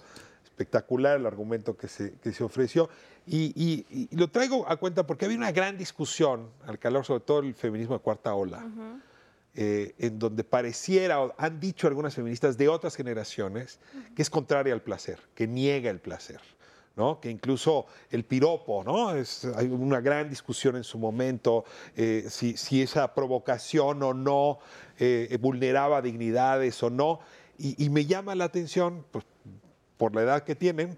[0.62, 2.90] espectacular el argumento que se, que se ofreció.
[3.28, 7.20] Y, y- y lo traigo a cuenta porque había una gran discusión al calor, sobre
[7.22, 8.66] todo el feminismo de cuarta ola,
[9.54, 13.80] eh, en donde pareciera, o han dicho algunas feministas de otras generaciones,
[14.16, 16.42] que es contraria al placer, que niega el placer.
[16.96, 17.20] ¿no?
[17.22, 19.14] que incluso el piropo, ¿no?
[19.14, 21.64] Es, hay una gran discusión en su momento,
[21.96, 24.58] eh, si, si esa provocación o no
[24.98, 27.20] eh, vulneraba dignidades o no,
[27.60, 29.26] y, y me llama la atención, pues,
[29.98, 30.98] por la edad que tienen,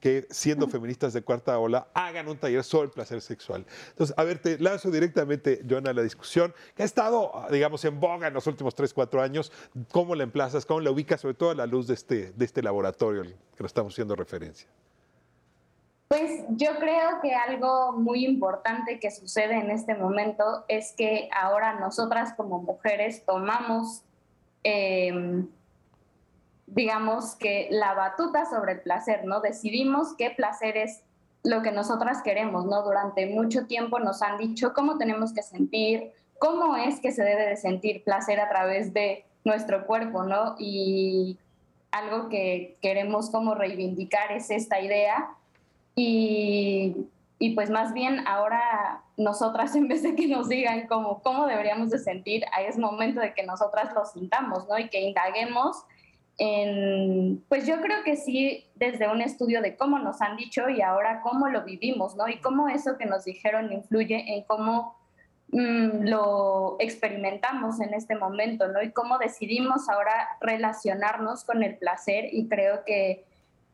[0.00, 3.66] que siendo feministas de cuarta ola, hagan un taller sobre el placer sexual.
[3.90, 8.00] Entonces, a ver, te lanzo directamente, Joana, a la discusión, que ha estado, digamos, en
[8.00, 9.52] boga en los últimos 3, 4 años.
[9.92, 10.64] ¿Cómo la emplazas?
[10.64, 11.20] ¿Cómo la ubicas?
[11.20, 14.16] Sobre todo a la luz de este, de este laboratorio al que nos estamos haciendo
[14.16, 14.68] referencia.
[16.08, 21.78] Pues yo creo que algo muy importante que sucede en este momento es que ahora
[21.78, 24.02] nosotras como mujeres tomamos,
[24.64, 25.44] eh,
[26.74, 29.40] digamos que la batuta sobre el placer, ¿no?
[29.40, 31.02] Decidimos qué placer es
[31.42, 32.82] lo que nosotras queremos, ¿no?
[32.82, 37.46] Durante mucho tiempo nos han dicho cómo tenemos que sentir, cómo es que se debe
[37.46, 40.54] de sentir placer a través de nuestro cuerpo, ¿no?
[40.58, 41.38] Y
[41.90, 45.30] algo que queremos como reivindicar es esta idea
[45.96, 47.08] y,
[47.40, 51.90] y pues más bien ahora nosotras en vez de que nos digan cómo, cómo deberíamos
[51.90, 54.78] de sentir, es momento de que nosotras lo sintamos, ¿no?
[54.78, 55.84] Y que indaguemos
[56.42, 60.80] en, pues yo creo que sí, desde un estudio de cómo nos han dicho y
[60.80, 62.28] ahora cómo lo vivimos, ¿no?
[62.28, 64.96] Y cómo eso que nos dijeron influye en cómo
[65.48, 68.80] mm, lo experimentamos en este momento, ¿no?
[68.80, 73.26] Y cómo decidimos ahora relacionarnos con el placer y creo que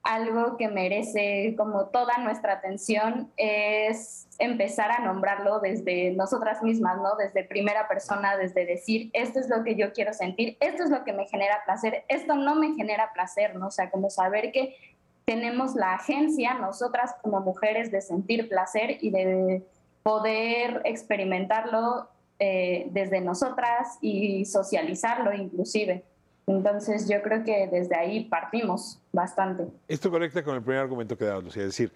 [0.07, 7.17] algo que merece como toda nuestra atención es empezar a nombrarlo desde nosotras mismas, ¿no?
[7.17, 11.03] Desde primera persona, desde decir, esto es lo que yo quiero sentir, esto es lo
[11.05, 13.67] que me genera placer, esto no me genera placer, ¿no?
[13.67, 14.77] O sea, como saber que
[15.25, 19.63] tenemos la agencia, nosotras como mujeres, de sentir placer y de
[20.05, 26.05] poder experimentarlo eh, desde nosotras y socializarlo inclusive.
[26.47, 29.67] Entonces yo creo que desde ahí partimos bastante.
[29.89, 31.93] Esto conecta con el primer argumento que dabas, Lucía, es decir,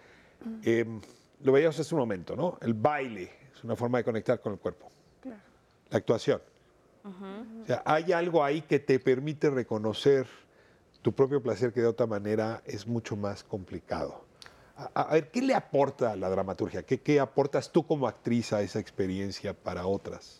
[0.64, 0.84] eh,
[1.42, 2.58] lo veíamos hace un momento, ¿no?
[2.60, 4.88] El baile es una forma de conectar con el cuerpo.
[5.90, 6.40] La actuación.
[7.04, 10.26] O sea, hay algo ahí que te permite reconocer
[11.00, 14.24] tu propio placer que de otra manera es mucho más complicado.
[14.76, 16.82] A, a ver, ¿qué le aporta la dramaturgia?
[16.82, 20.39] ¿Qué, ¿Qué aportas tú como actriz a esa experiencia para otras?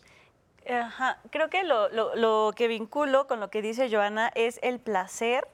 [0.71, 4.79] Ajá, Creo que lo, lo- lo que vinculo con lo que dice Joana es el
[4.81, 5.47] placer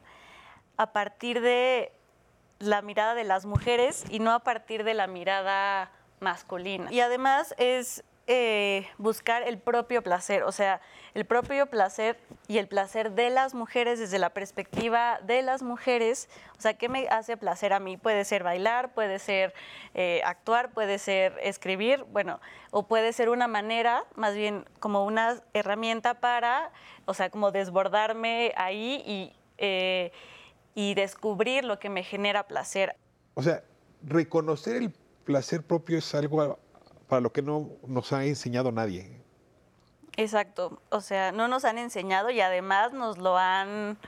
[0.76, 1.92] a partir de
[2.58, 6.90] la mirada de las mujeres y no a partir de la mirada masculina.
[6.92, 10.80] Y además es eh, buscar el propio placer, o sea,
[11.14, 16.28] el propio placer y el placer de las mujeres desde la perspectiva de las mujeres.
[16.58, 17.96] O sea, ¿qué me hace placer a mí?
[17.96, 19.54] Puede ser bailar, puede ser
[19.94, 22.40] eh, actuar, puede ser escribir, bueno,
[22.72, 26.72] o puede ser una manera, más bien como una herramienta para,
[27.04, 30.10] o sea, como desbordarme ahí y, eh,
[30.74, 32.96] y descubrir lo que me genera placer.
[33.34, 33.62] O sea,
[34.02, 34.92] reconocer el
[35.24, 36.58] placer propio es algo
[37.08, 39.22] para lo que no nos ha enseñado nadie.
[40.16, 43.98] Exacto, o sea, no nos han enseñado y además nos lo han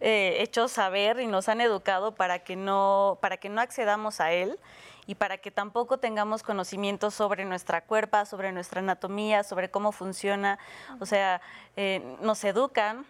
[0.00, 4.32] eh, hecho saber y nos han educado para que no para que no accedamos a
[4.32, 4.58] él
[5.06, 10.58] y para que tampoco tengamos conocimiento sobre nuestra cuerpa, sobre nuestra anatomía, sobre cómo funciona,
[10.98, 11.40] o sea,
[11.76, 13.06] eh, nos educan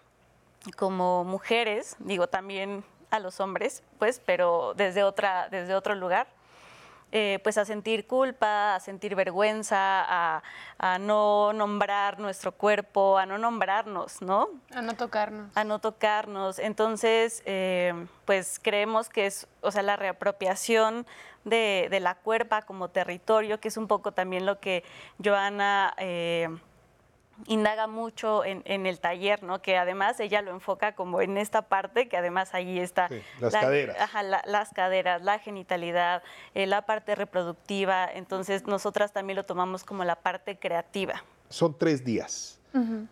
[0.77, 6.27] como mujeres, digo también a los hombres, pues, pero desde otra desde otro lugar
[7.17, 10.43] eh, pues a sentir culpa, a sentir vergüenza, a,
[10.79, 14.49] a no nombrar nuestro cuerpo, a no nombrarnos, ¿no?
[14.75, 15.57] A no tocarnos.
[15.57, 16.59] A no tocarnos.
[16.59, 21.07] Entonces, eh, pues creemos que es, o sea, la reapropiación
[21.45, 24.83] de, de la cuerpa como territorio, que es un poco también lo que
[25.25, 26.49] Joana eh,
[27.47, 29.61] indaga mucho en, en el taller, ¿no?
[29.61, 33.53] Que además ella lo enfoca como en esta parte, que además ahí está Sí, las
[33.53, 33.97] caderas.
[34.01, 36.23] ajá, la- las caderas, la genitalidad,
[36.55, 38.09] eh, la parte reproductiva.
[38.13, 41.23] Entonces nosotras también lo tomamos como la parte creativa.
[41.49, 42.59] Son tres días.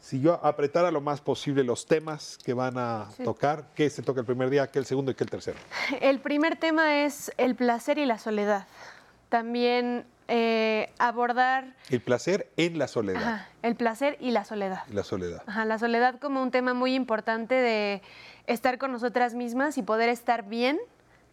[0.01, 3.23] Si yo apretara lo más posible los temas que van a Sí.
[3.23, 5.57] tocar, ¿qué se toca el primer día, qué el segundo y qué el tercero?
[6.01, 8.67] El primer tema es el placer y la soledad.
[9.29, 10.05] También
[10.35, 13.23] eh, abordar El placer en la soledad.
[13.23, 14.83] ajá, el placer y la soledad.
[14.91, 15.43] La soledad.
[15.47, 18.01] Ajá, la soledad como un tema muy importante de
[18.47, 20.79] estar con nosotras mismas y poder estar bien,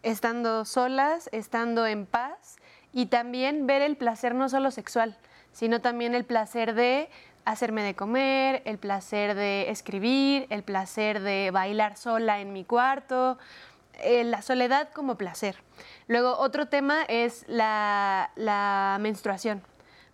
[0.04, 2.58] estando solas, estando en paz
[2.92, 5.16] y también ver el placer no solo sexual,
[5.54, 7.10] sino también el placer de
[7.46, 13.38] hacerme de comer, el placer de escribir, el placer de bailar sola en mi cuarto,
[14.04, 15.56] eh, la soledad como placer.
[16.08, 19.62] Luego otro tema es la, la menstruación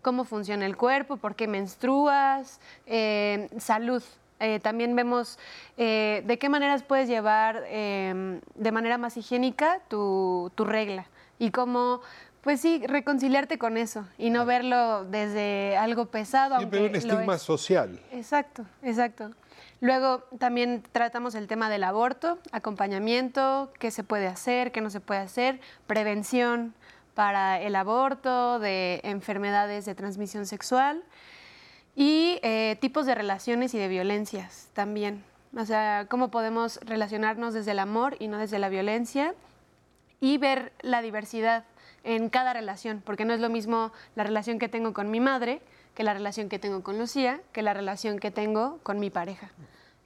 [0.05, 4.03] cómo funciona el cuerpo, por qué menstruas, eh, salud.
[4.39, 5.39] Eh, también vemos
[5.77, 11.07] eh, de qué maneras puedes llevar eh, de manera más higiénica tu, tu regla
[11.39, 12.01] y cómo,
[12.41, 16.57] pues sí, reconciliarte con eso y no verlo desde algo pesado.
[16.57, 17.41] Siempre aunque un estigma es.
[17.41, 17.99] social.
[18.11, 19.31] Exacto, exacto.
[19.81, 25.01] Luego también tratamos el tema del aborto, acompañamiento, qué se puede hacer, qué no se
[25.01, 26.73] puede hacer, prevención
[27.13, 31.03] para el aborto, de enfermedades de transmisión sexual
[31.95, 35.23] y eh, tipos de relaciones y de violencias también.
[35.57, 39.33] O sea, cómo podemos relacionarnos desde el amor y no desde la violencia
[40.19, 41.65] y ver la diversidad
[42.03, 45.61] en cada relación, porque no es lo mismo la relación que tengo con mi madre
[45.95, 49.49] que la relación que tengo con Lucía, que la relación que tengo con mi pareja.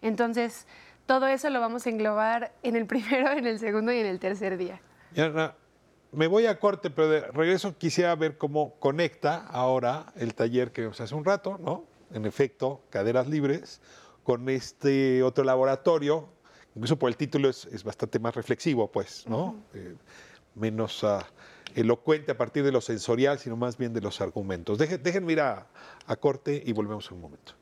[0.02, 0.68] Entonces,
[1.06, 4.20] todo eso lo vamos a englobar en el primero, en el segundo y en el
[4.20, 4.80] tercer día.
[5.18, 5.56] Ana,
[6.12, 10.82] me voy a corte, pero de regreso quisiera ver cómo conecta ahora el taller que
[10.82, 11.86] vimos hace un rato, ¿no?
[12.14, 13.82] En efecto, caderas libres,
[14.24, 16.30] con este otro laboratorio,
[16.76, 19.56] incluso por el título es, es bastante más reflexivo, pues, ¿no?
[19.74, 19.96] Eh,
[20.56, 21.26] menos ah,
[21.76, 24.78] elocuente a partir de lo sensorial, sino más bien de los argumentos.
[24.78, 25.68] Dejen, déjenme ir a,
[26.06, 27.54] a corte y volvemos en un momento.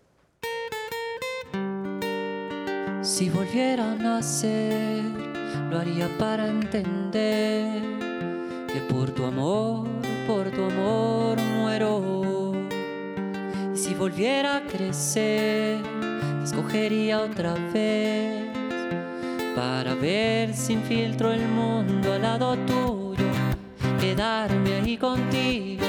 [3.01, 5.03] Si volviera a nacer,
[5.69, 7.81] lo haría para entender
[8.67, 9.87] que por tu amor,
[10.27, 12.53] por tu amor muero.
[13.73, 18.47] Y si volviera a crecer, te escogería otra vez
[19.55, 23.06] para ver sin filtro el mundo al lado tuyo,
[24.07, 25.85] quedarme ahí contigo,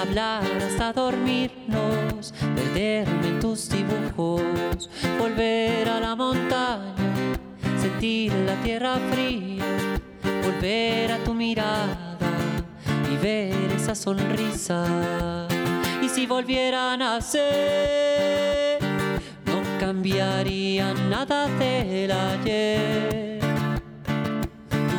[0.00, 7.38] hablar hasta dormirnos, perderme en tus dibujos, volver a la montaña,
[7.80, 9.64] sentir la tierra fría,
[10.42, 12.30] volver a tu mirada
[13.12, 15.46] y ver esa sonrisa.
[16.02, 18.80] Y si volviera a nacer,
[19.46, 23.17] no cambiaría nada del ayer.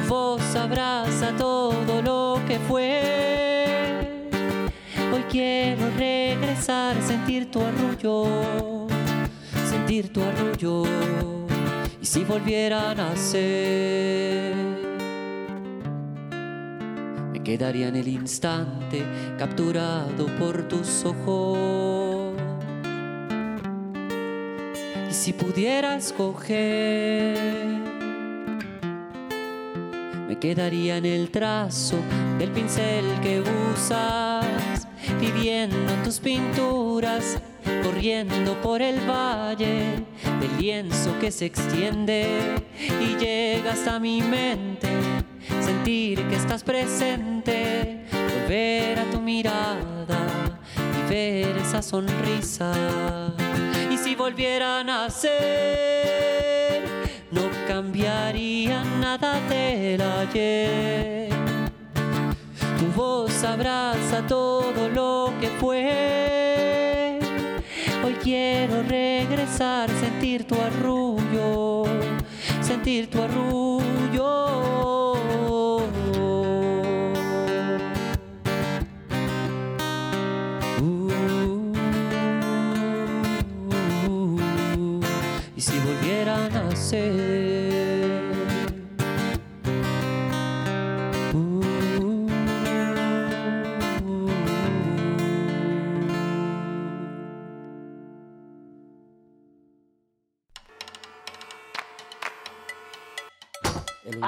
[0.10, 4.32] Voz abraza todo lo que fue.
[5.14, 8.88] Hoy quiero regresar, sentir tu arrullo,
[9.70, 10.84] sentir tu arrullo.
[12.02, 14.56] Y si volviera a nacer,
[17.32, 19.06] me quedaría en el instante
[19.38, 22.34] capturado por tus ojos.
[25.08, 27.99] Y si pudiera escoger,
[30.40, 31.98] quedaría en el trazo
[32.38, 34.88] del pincel que usas,
[35.20, 37.38] viviendo en tus pinturas,
[37.84, 40.06] corriendo por el valle
[40.40, 42.56] del lienzo que se extiende
[43.02, 44.88] y llega hasta mi mente,
[45.60, 53.34] sentir que estás presente, volver a tu mirada y ver esa sonrisa.
[53.92, 55.10] Y si volviera a no
[57.80, 61.30] cambiaría nada del ayer.
[62.78, 67.20] Tu voz abraza todo lo que fue.
[68.04, 71.86] Hoy quiero regresar, sentir tu arrullo,
[72.60, 74.50] sentir tu arrullo.
[80.82, 81.10] Uh,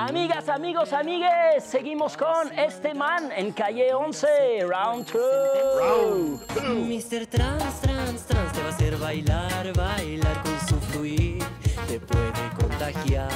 [0.01, 4.27] Amigas, amigos, amigues, seguimos con este man en calle 11,
[4.61, 6.41] round 2.
[6.75, 7.27] Mr.
[7.27, 11.43] Trans, trans, trans te va a hacer bailar, bailar con su fluir,
[11.87, 13.29] te puede contagiar.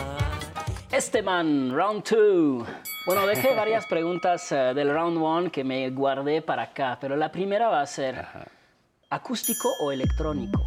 [0.92, 2.68] Este man, round 2.
[3.06, 7.32] Bueno, dejé varias preguntas eh, del round 1 que me guardé para acá, pero la
[7.32, 8.26] primera va a ser,
[9.12, 10.66] acústico o electrónico?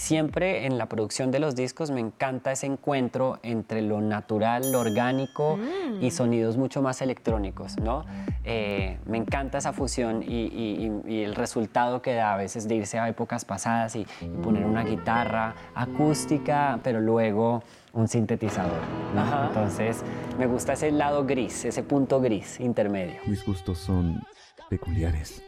[0.00, 4.80] Siempre en la producción de los discos me encanta ese encuentro entre lo natural, lo
[4.80, 5.58] orgánico
[6.00, 6.10] y Mm.
[6.10, 8.06] sonidos mucho más electrónicos, ¿no?
[8.42, 12.76] Eh, me encanta esa fusión y, y- y el resultado que da a veces de
[12.76, 18.80] irse a épocas pasadas y, y poner una guitarra acústica, pero luego un sintetizador,
[19.14, 19.20] ¿no?
[19.20, 19.48] Ajá.
[19.48, 20.02] Entonces
[20.38, 23.20] me gusta ese lado gris, ese punto gris intermedio.
[23.26, 24.22] Mis gustos son
[24.70, 25.42] peculiares.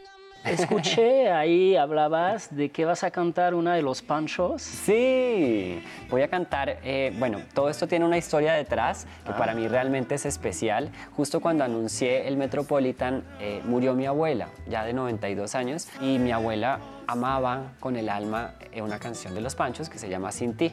[0.45, 4.61] Escuché ahí, hablabas de que vas a cantar una de los panchos.
[4.61, 9.37] Sí, voy a cantar, eh, bueno, todo esto tiene una historia detrás que Ah.
[9.37, 10.89] para mí realmente es especial.
[11.15, 16.31] Justo cuando anuncié el Metropolitan, eh, murió mi abuela, ya de 92 años, y mi
[16.31, 20.55] abuela amaba con el alma eh, una canción de los Panchos que se llama Sin
[20.55, 20.71] ti.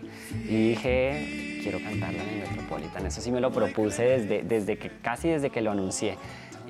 [0.48, 3.06] Y dije, quiero cantarla en el Metropolitan.
[3.06, 6.16] Eso sí me lo propuse desde, desde que, casi desde que lo anuncié.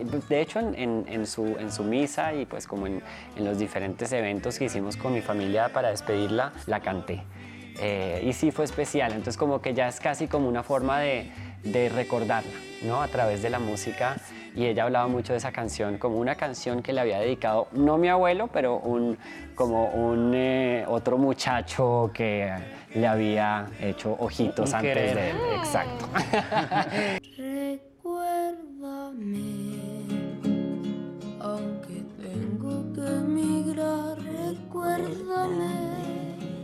[0.04, 3.02] De hecho, en, en- en su, en su misa y pues como en,
[3.36, 7.22] en los diferentes eventos que hicimos con mi familia para despedirla, la canté.
[7.82, 11.30] Eh, y sí fue especial, entonces como que ya es casi como una forma de,
[11.62, 12.50] de recordarla,
[12.82, 13.00] ¿no?
[13.00, 14.16] A través de la música.
[14.54, 17.96] Y ella hablaba mucho de esa canción como una canción que le había dedicado, no
[17.98, 19.16] mi abuelo, pero un,
[19.54, 22.52] como un eh, otro muchacho que
[22.92, 25.14] le había hecho ojitos Un antes querer.
[25.14, 25.36] de él.
[25.60, 26.08] Exacto.
[27.38, 29.69] Recuérdame,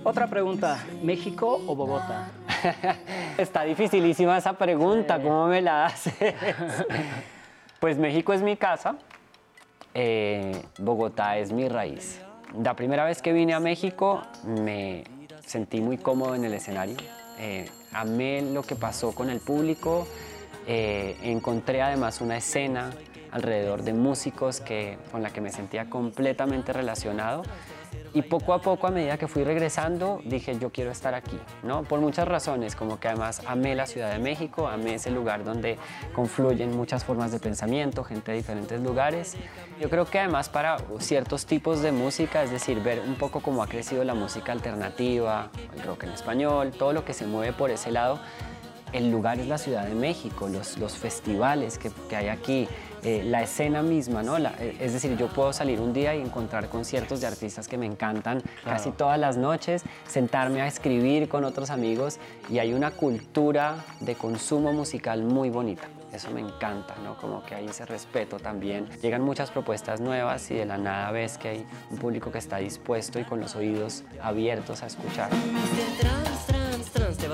[0.04, 2.28] Otra pregunta, ¿México o Bogotá?
[3.38, 6.14] Está dificilísima esa pregunta, ¿cómo me la haces?
[7.80, 8.96] Pues México es mi casa,
[9.92, 12.20] eh, Bogotá es mi raíz.
[12.62, 15.04] La primera vez que vine a México me
[15.44, 16.96] sentí muy cómodo en el escenario,
[17.38, 20.06] eh, amé lo que pasó con el público,
[20.66, 22.92] eh, encontré además una escena
[23.30, 27.42] alrededor de músicos que, con la que me sentía completamente relacionado
[28.16, 31.82] y poco a poco, a medida que fui regresando, dije, yo quiero estar aquí, ¿no?
[31.82, 35.76] Por muchas razones, como que además amé la Ciudad de México, amé ese lugar donde
[36.14, 39.36] confluyen muchas formas de pensamiento, gente de diferentes lugares.
[39.78, 43.62] Yo creo que además para ciertos tipos de música, es decir, ver un poco cómo
[43.62, 47.70] ha crecido la música alternativa, el rock en español, todo lo que se mueve por
[47.70, 48.18] ese lado,
[48.96, 52.68] el lugar es la Ciudad de México, los, los festivales que, que hay aquí,
[53.02, 54.38] eh, la escena misma, ¿no?
[54.38, 57.78] La- eh, es decir, yo puedo salir un día y encontrar conciertos de artistas que
[57.78, 62.18] me encantan casi todas las noches, sentarme a escribir con otros amigos
[62.50, 65.84] y hay una cultura de consumo musical muy bonita.
[66.12, 67.16] Eso me encanta, ¿no?
[67.18, 68.88] Como que hay ese respeto también.
[69.02, 72.56] Llegan muchas propuestas nuevas y de la nada ves que hay un público que está
[72.56, 75.28] dispuesto y con los oídos abiertos a escuchar.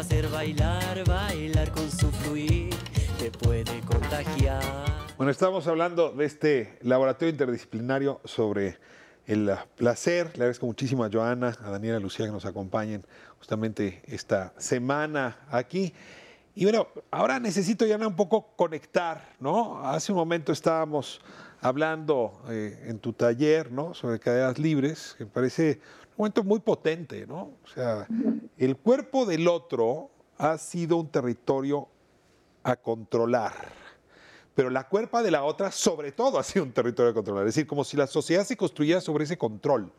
[0.03, 2.74] Hacer bailar, bailar con su fluir,
[3.20, 4.61] te puede contagiar.
[5.16, 8.78] Bueno, estamos hablando de este laboratorio interdisciplinario sobre
[9.26, 10.26] el placer.
[10.34, 13.07] Le agradezco muchísimo a Joana, a Daniela, a Lucía que nos acompañen
[13.38, 15.94] justamente esta semana aquí.
[16.57, 19.86] Y bueno, ahora necesito ya un poco conectar, ¿no?
[19.86, 21.20] Hace un momento estábamos
[21.61, 23.94] hablando eh, en tu taller, ¿no?
[23.94, 25.80] Sobre cadenas libres, que parece
[26.12, 27.52] un momento muy potente, ¿no?
[27.64, 28.06] O sea,
[28.58, 31.88] el cuerpo del otro ha sido un territorio
[32.62, 33.82] a controlar
[34.54, 37.46] pero la cuerpa de la otra sobre todo ha sido un territorio a controlar.
[37.46, 39.90] Es decir, como si la sociedad se construyera sobre ese control,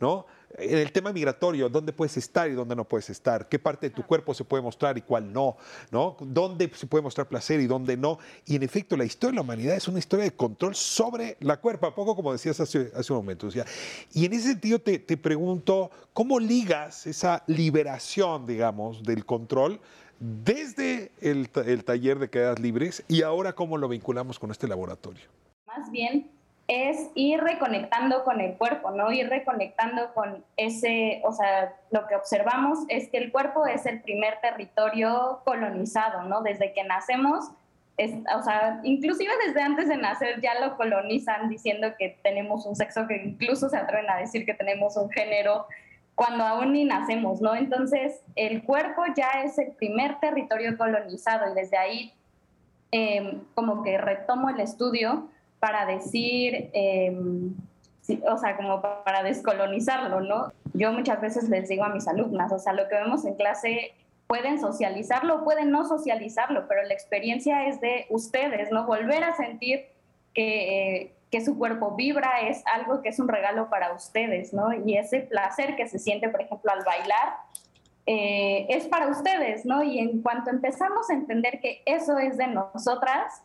[0.00, 0.26] ¿no?
[0.58, 3.46] En el tema migratorio, ¿dónde puedes estar y dónde no puedes estar?
[3.46, 5.58] ¿Qué parte de tu cuerpo se puede mostrar y cuál no?
[5.90, 6.16] ¿no?
[6.20, 8.18] ¿Dónde se puede mostrar placer y dónde no?
[8.46, 11.58] Y en efecto, la historia de la humanidad es una historia de control sobre la
[11.58, 13.48] cuerpa, poco como decías hace, hace un momento.
[13.48, 13.66] O sea,
[14.14, 19.78] y en ese sentido te, te pregunto, ¿cómo ligas esa liberación, digamos, del control
[20.18, 25.24] desde el, el taller de quedadas libres y ahora cómo lo vinculamos con este laboratorio?
[25.66, 26.35] Más bien
[26.68, 29.12] es ir reconectando con el cuerpo, ¿no?
[29.12, 34.00] Ir reconectando con ese, o sea, lo que observamos es que el cuerpo es el
[34.00, 36.42] primer territorio colonizado, ¿no?
[36.42, 37.50] Desde que nacemos,
[37.96, 42.74] es, o sea, inclusive desde antes de nacer ya lo colonizan diciendo que tenemos un
[42.74, 45.66] sexo, que incluso se atreven a decir que tenemos un género
[46.16, 47.54] cuando aún ni nacemos, ¿no?
[47.54, 52.12] Entonces, el cuerpo ya es el primer territorio colonizado y desde ahí
[52.90, 55.28] eh, como que retomo el estudio
[55.60, 56.70] para decir,
[58.02, 60.52] sí, o sea, como pa- para descolonizarlo, ¿no?
[60.74, 63.92] Yo muchas veces les digo a mis alumnas, o sea, lo que vemos en clase
[64.26, 68.84] pueden socializarlo, pueden no socializarlo, pero la experiencia es de ustedes, ¿no?
[68.86, 69.86] Volver a sentir
[70.34, 74.72] que, eh, que su cuerpo vibra es algo que es un regalo para ustedes, ¿no?
[74.72, 77.36] Y ese placer que se siente, por ejemplo, al bailar,
[78.06, 79.82] eh, es para ustedes, ¿no?
[79.82, 83.42] Y en cuanto empezamos a entender que eso es de nosotras,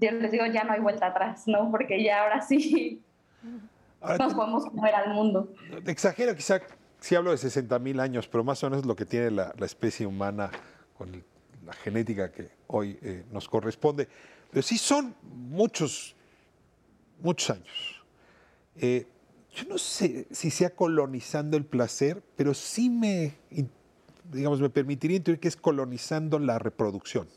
[0.00, 1.70] yo les digo, ya no hay vuelta atrás, ¿no?
[1.70, 3.02] Porque ya ahora sí,
[4.18, 5.52] nos podemos comer al mundo.
[5.86, 6.60] Exagero quizá
[7.00, 9.52] si hablo de 60 mil años, pero más o menos es lo que tiene la,
[9.58, 10.50] la especie humana
[10.96, 11.24] con el-
[11.66, 14.08] la genética que hoy eh, nos corresponde.
[14.50, 16.16] Pero sí son muchos,
[17.20, 18.02] muchos años.
[18.76, 19.06] Eh,
[19.54, 23.34] yo no sé si sea colonizando el placer, pero sí me,
[24.32, 27.28] digamos, me permitiría intuir que es colonizando la reproducción,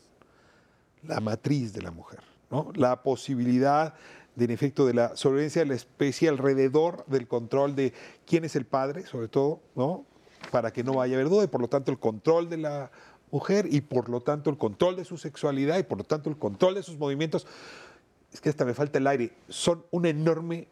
[1.04, 2.20] la matriz de la mujer,
[2.50, 2.72] ¿no?
[2.74, 3.94] La posibilidad
[4.34, 7.92] del efecto de la sobrevivencia de la especie alrededor del control de
[8.26, 10.04] quién es el padre, sobre todo, ¿no?
[10.50, 12.90] Para que no vaya a haber duda y por lo tanto el control de la
[13.30, 16.36] mujer y por lo tanto el control de su sexualidad y por lo tanto el
[16.36, 17.46] control de sus movimientos.
[18.32, 19.32] Es que hasta me falta el aire.
[19.48, 20.68] Son una enorme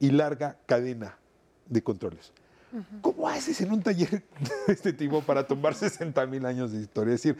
[0.00, 1.16] y larga cadena
[1.68, 2.32] de controles.
[3.02, 4.10] ¿Cómo haces en un taller
[4.66, 7.14] de este tipo para tomar 60 mil años de historia?
[7.14, 7.38] Es decir,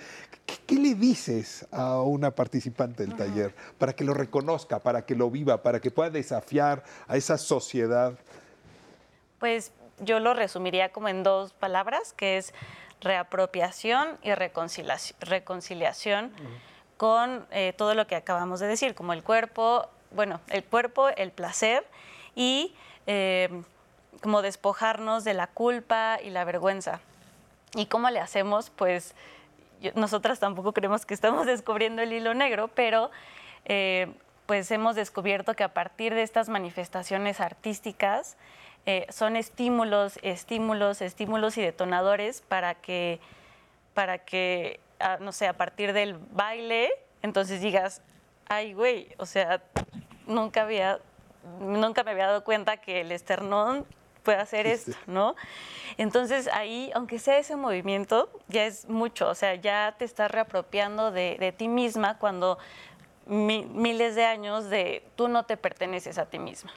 [0.75, 5.31] ¿qué, le dices a una participante del taller para que lo reconozca, para que lo
[5.31, 8.18] viva, para que pueda desafiar a esa sociedad?
[9.39, 12.55] Pues yo lo resumiría como en dos palabras, que es
[13.01, 16.33] reapropiación y reconciliaci- reconciliación
[16.97, 21.33] con eh, todo lo que acabamos de decir, como el cuerpo, bueno, el cuerpo, el
[21.33, 21.85] placer
[22.37, 22.75] y
[23.07, 23.62] eh,
[24.23, 27.01] como despojarnos de la culpa y la vergüenza.
[27.75, 28.70] ¿Y cómo le hacemos?
[28.70, 29.14] Pues
[29.95, 33.11] nosotras tampoco creemos que estamos descubriendo el hilo negro, pero
[33.64, 34.12] eh,
[34.47, 38.37] pues hemos descubierto que a partir de estas manifestaciones artísticas
[38.87, 43.20] eh, son estímulos, estímulos, estímulos y detonadores para que,
[43.95, 46.91] para que ah, no sé, a partir del baile,
[47.22, 48.03] entonces digas,
[48.49, 49.62] ay, güey, o sea,
[50.26, 50.99] nunca había,
[51.61, 53.87] nunca me había dado cuenta que el esternón
[54.23, 55.35] puede hacer esto, ¿no?
[55.99, 61.11] Entonces ahí, aunque sea ese movimiento, ya es mucho, o sea, ya te estás reapropiando
[61.11, 62.59] de, de ti misma cuando
[63.27, 66.70] mi- miles de años de tú no te perteneces a ti misma.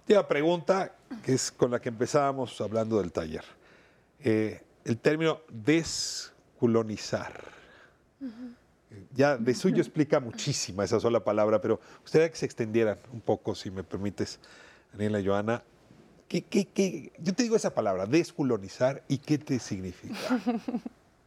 [0.00, 0.92] Última pregunta,
[1.22, 3.44] que es con la que empezábamos hablando del taller.
[4.20, 7.52] Eh, el término descolonizar.
[9.12, 13.54] Ya de suyo explica muchísima esa sola palabra, pero gustaría que se extendieran un poco,
[13.54, 14.38] si me permites,
[14.92, 15.62] Daniela y Joana.
[16.34, 17.12] ¿Qué, qué, qué?
[17.18, 20.18] Yo te digo esa palabra, descolonizar, ¿y qué te significa?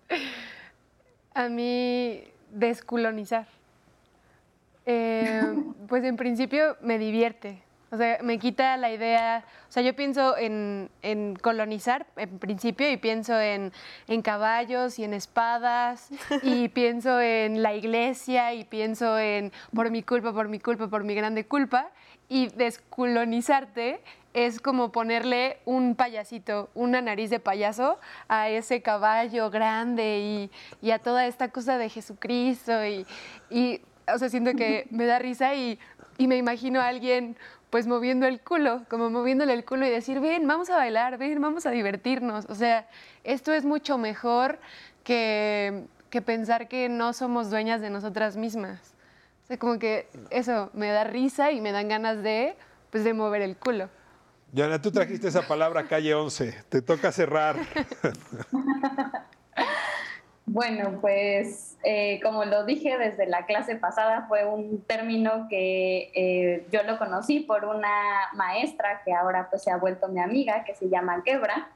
[1.33, 3.47] A mí, descolonizar.
[4.85, 7.63] Eh, pues en principio me divierte.
[7.89, 9.45] O sea, me quita la idea.
[9.69, 13.71] O sea, yo pienso en, en colonizar en principio y pienso en,
[14.09, 16.09] en caballos y en espadas
[16.43, 21.05] y pienso en la iglesia y pienso en por mi culpa, por mi culpa, por
[21.05, 21.91] mi grande culpa.
[22.27, 24.01] Y descolonizarte
[24.37, 30.91] es como ponerle un payasito, una nariz de payaso a ese caballo grande y, y
[30.91, 32.85] a toda esta cosa de Jesucristo.
[32.85, 33.07] Y,
[33.49, 33.81] y,
[34.13, 35.79] o sea, siento que me da risa y,
[36.19, 37.35] y me imagino a alguien
[37.71, 41.41] pues moviendo el culo, como moviéndole el culo y decir, ven, vamos a bailar, ven,
[41.41, 42.45] vamos a divertirnos.
[42.45, 42.87] O sea,
[43.23, 44.59] esto es mucho mejor
[45.03, 48.93] que, que pensar que no somos dueñas de nosotras mismas.
[49.45, 52.55] O sea, como que eso me da risa y me dan ganas de,
[52.91, 53.89] pues, de mover el culo.
[54.55, 57.57] Joana, tú trajiste esa palabra calle 11, te toca cerrar.
[60.49, 66.65] Bueno, pues eh, como lo dije desde la clase pasada, fue un término que eh,
[66.71, 70.73] yo lo conocí por una maestra que ahora pues se ha vuelto mi amiga, que
[70.73, 71.69] se llama Quebra.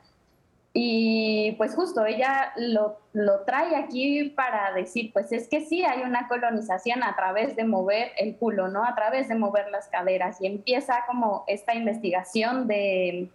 [0.73, 6.03] Y pues justo ella lo, lo trae aquí para decir, pues es que sí hay
[6.03, 8.85] una colonización a través de mover el culo, ¿no?
[8.85, 10.39] A través de mover las caderas.
[10.39, 13.29] Y empieza como esta investigación de,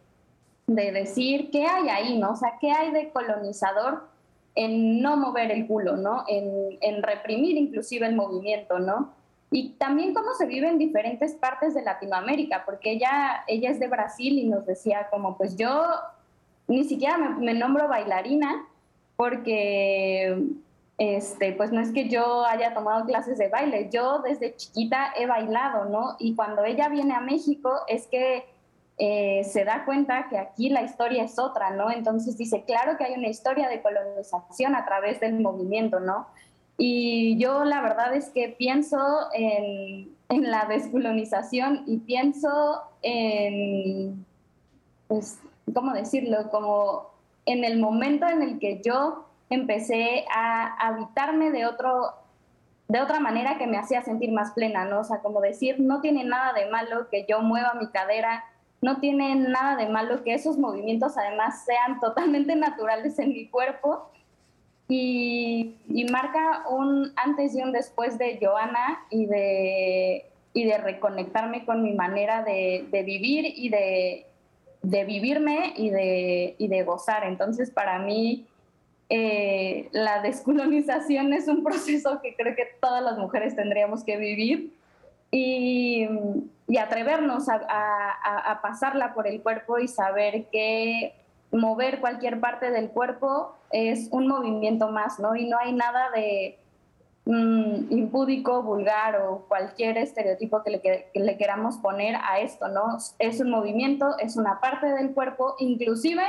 [0.66, 2.30] de decir qué hay ahí, ¿no?
[2.30, 4.08] O sea, qué hay de colonizador
[4.54, 6.24] en no mover el culo, ¿no?
[6.28, 9.12] En, en reprimir inclusive el movimiento, ¿no?
[9.50, 13.88] Y también cómo se vive en diferentes partes de Latinoamérica, porque ella, ella es de
[13.88, 15.84] Brasil y nos decía como, pues yo
[16.68, 18.66] ni siquiera me, nombro bailarina,
[19.16, 20.36] porque
[20.98, 25.26] este, pues no es que yo haya tomado clases de baile, yo desde chiquita he
[25.26, 26.16] bailado, ¿no?
[26.18, 28.44] Y cuando ella viene a México es que
[28.98, 31.90] eh, se da cuenta que aquí la historia es otra, ¿no?
[31.90, 36.26] Entonces dice, claro que hay una historia de colonización a través del movimiento, ¿no?
[36.78, 38.98] Y yo la verdad es que pienso
[39.32, 44.24] en, en la descolonización y pienso en,
[45.08, 45.38] pues,
[45.74, 46.50] ¿cómo decirlo?
[46.50, 47.10] Como
[47.44, 52.14] en el momento en el que yo empecé a habitarme de otro
[52.88, 55.00] de otra manera que me hacía sentir más plena, ¿no?
[55.00, 58.44] O sea, como decir, no tiene nada de malo que yo mueva mi cadera,
[58.80, 64.08] no tiene nada de malo que esos movimientos además sean totalmente naturales en mi cuerpo
[64.88, 71.64] y, y marca un antes y un después de Joana y de, y de reconectarme
[71.64, 74.26] con mi manera de, de vivir y de,
[74.86, 77.24] de vivirme y de, y de gozar.
[77.24, 78.46] Entonces, para mí,
[79.08, 84.72] eh, la descolonización es un proceso que creo que todas las mujeres tendríamos que vivir
[85.32, 86.06] y,
[86.68, 91.14] y atrevernos a, a- a pasarla por el cuerpo y saber que
[91.50, 95.34] mover cualquier parte del cuerpo es un movimiento más, ¿no?
[95.34, 96.58] Y no hay nada de
[97.26, 102.68] mm, impúdico, vulgar o cualquier estereotipo que le, que- que le queramos poner a esto,
[102.68, 102.96] ¿no?
[103.18, 106.22] Es un movimiento, es una parte del cuerpo, inclusive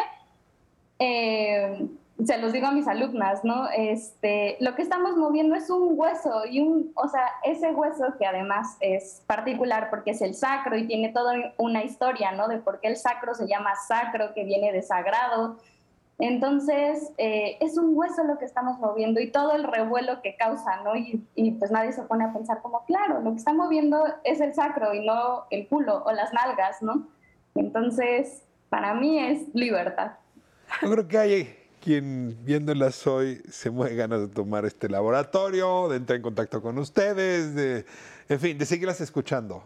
[0.99, 1.87] eh,
[2.25, 3.69] se los digo a mis alumnas, ¿no?
[3.69, 8.25] Este, lo que estamos moviendo es un hueso y un, o sea, ese hueso que
[8.25, 12.47] además es particular porque es el sacro y tiene toda una historia, ¿no?
[12.47, 15.57] De por qué el sacro se llama sacro, que viene de sagrado.
[16.19, 20.81] Entonces, eh, es un hueso lo que estamos moviendo y todo el revuelo que causa,
[20.83, 20.95] ¿no?
[20.95, 24.41] Y, y pues nadie se pone a pensar como, claro, lo que está moviendo es
[24.41, 27.07] el sacro y no el culo o las nalgas, ¿no?
[27.53, 30.13] Entonces, para mí es libertad.
[30.81, 35.97] Yo creo que hay quien viéndolas hoy se mueve ganas de tomar este laboratorio, de
[35.97, 37.85] entrar en contacto con ustedes, de,
[38.27, 39.63] en fin, de seguirlas escuchando.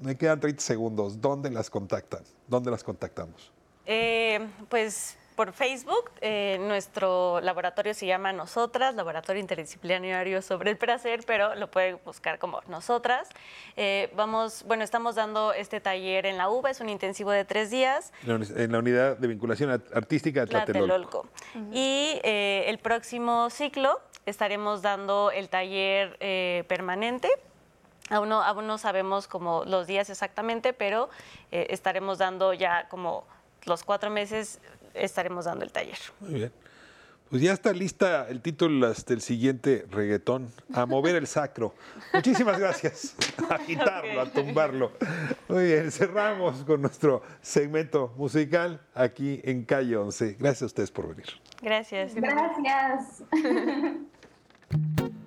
[0.00, 1.20] Me quedan 30 segundos.
[1.20, 2.22] ¿Dónde las contactan?
[2.48, 3.52] ¿Dónde las contactamos?
[3.84, 11.20] Eh, pues por Facebook, eh, nuestro laboratorio se llama Nosotras, Laboratorio Interdisciplinario sobre el Placer,
[11.26, 13.28] pero lo pueden buscar como Nosotras.
[13.76, 17.70] Eh, vamos, bueno, estamos dando este taller en la UBA, es un intensivo de tres
[17.70, 18.12] días.
[18.26, 21.26] En la unidad de vinculación artística de Tlatelolco.
[21.52, 21.72] Tlatelolco.
[21.72, 27.28] Y eh, el próximo ciclo estaremos dando el taller eh, permanente.
[28.10, 31.08] Aún no, aún no sabemos como los días exactamente, pero
[31.50, 33.24] eh, estaremos dando ya como
[33.64, 34.60] los cuatro meses,
[34.94, 35.98] estaremos dando el taller.
[36.20, 36.52] Muy bien.
[37.32, 41.74] Pues ya está lista el título del siguiente reggaetón, a mover el sacro.
[42.12, 43.16] Muchísimas gracias.
[43.48, 44.92] A quitarlo, a tumbarlo.
[45.48, 50.36] Muy bien, cerramos con nuestro segmento musical aquí en Calle 11.
[50.38, 51.26] Gracias a ustedes por venir.
[51.62, 52.14] Gracias.
[52.14, 53.22] Gracias.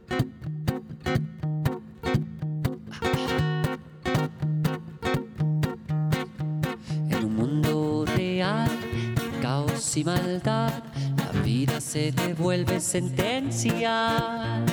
[9.97, 10.83] y maldad,
[11.17, 14.63] la vida se devuelve sentencia.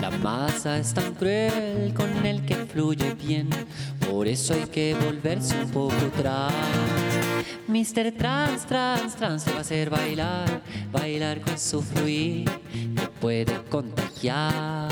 [0.00, 3.48] La masa es tan cruel con el que fluye bien,
[4.10, 6.52] por eso hay que volverse un poco atrás.
[7.68, 8.12] Mr.
[8.16, 10.62] Trans, trans, trans te va a hacer bailar,
[10.92, 12.48] bailar con su fluir,
[12.94, 14.88] te puede contagiar.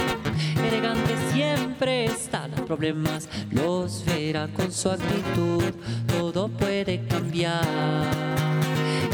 [0.66, 5.62] Elegante siempre está, los problemas los verá con su actitud,
[6.06, 7.64] todo puede cambiar.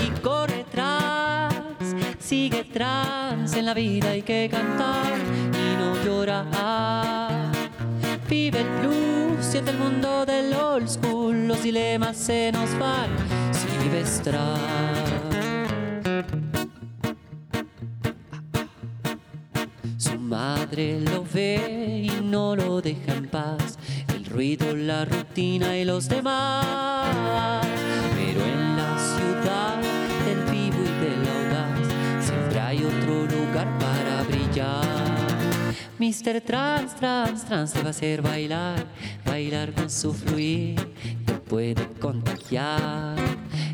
[0.03, 0.60] Y corre
[2.19, 5.13] sigue trans, en la vida hay que cantar
[5.53, 7.51] y no llorar.
[8.29, 13.09] Vive el blues, siente el mundo del old school, los dilemas se nos van
[13.53, 14.61] si vives trans.
[19.99, 23.77] Su madre lo ve y no lo deja en paz.
[24.15, 27.67] El ruido, la rutina y los demás.
[28.15, 30.00] Pero en la ciudad
[36.01, 36.41] Mr.
[36.41, 38.87] Trans, trans, trans te va a hacer bailar,
[39.27, 40.95] bailar con su fluir,
[41.27, 43.17] te puede contagiar.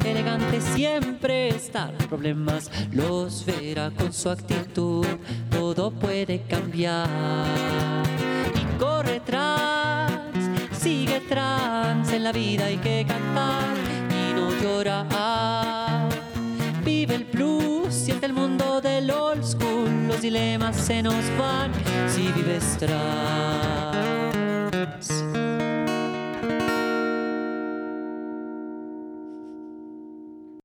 [0.05, 5.07] Elegante siempre está, los problemas los verá con su actitud,
[5.53, 7.07] todo puede cambiar.
[8.61, 13.69] Y corre trans, sigue trans, en la vida hay que cantar
[14.11, 16.06] y no llorar
[16.87, 21.73] vive el plus, siente el mundo del old school, los dilemas se nos van
[22.09, 22.97] si vives trans.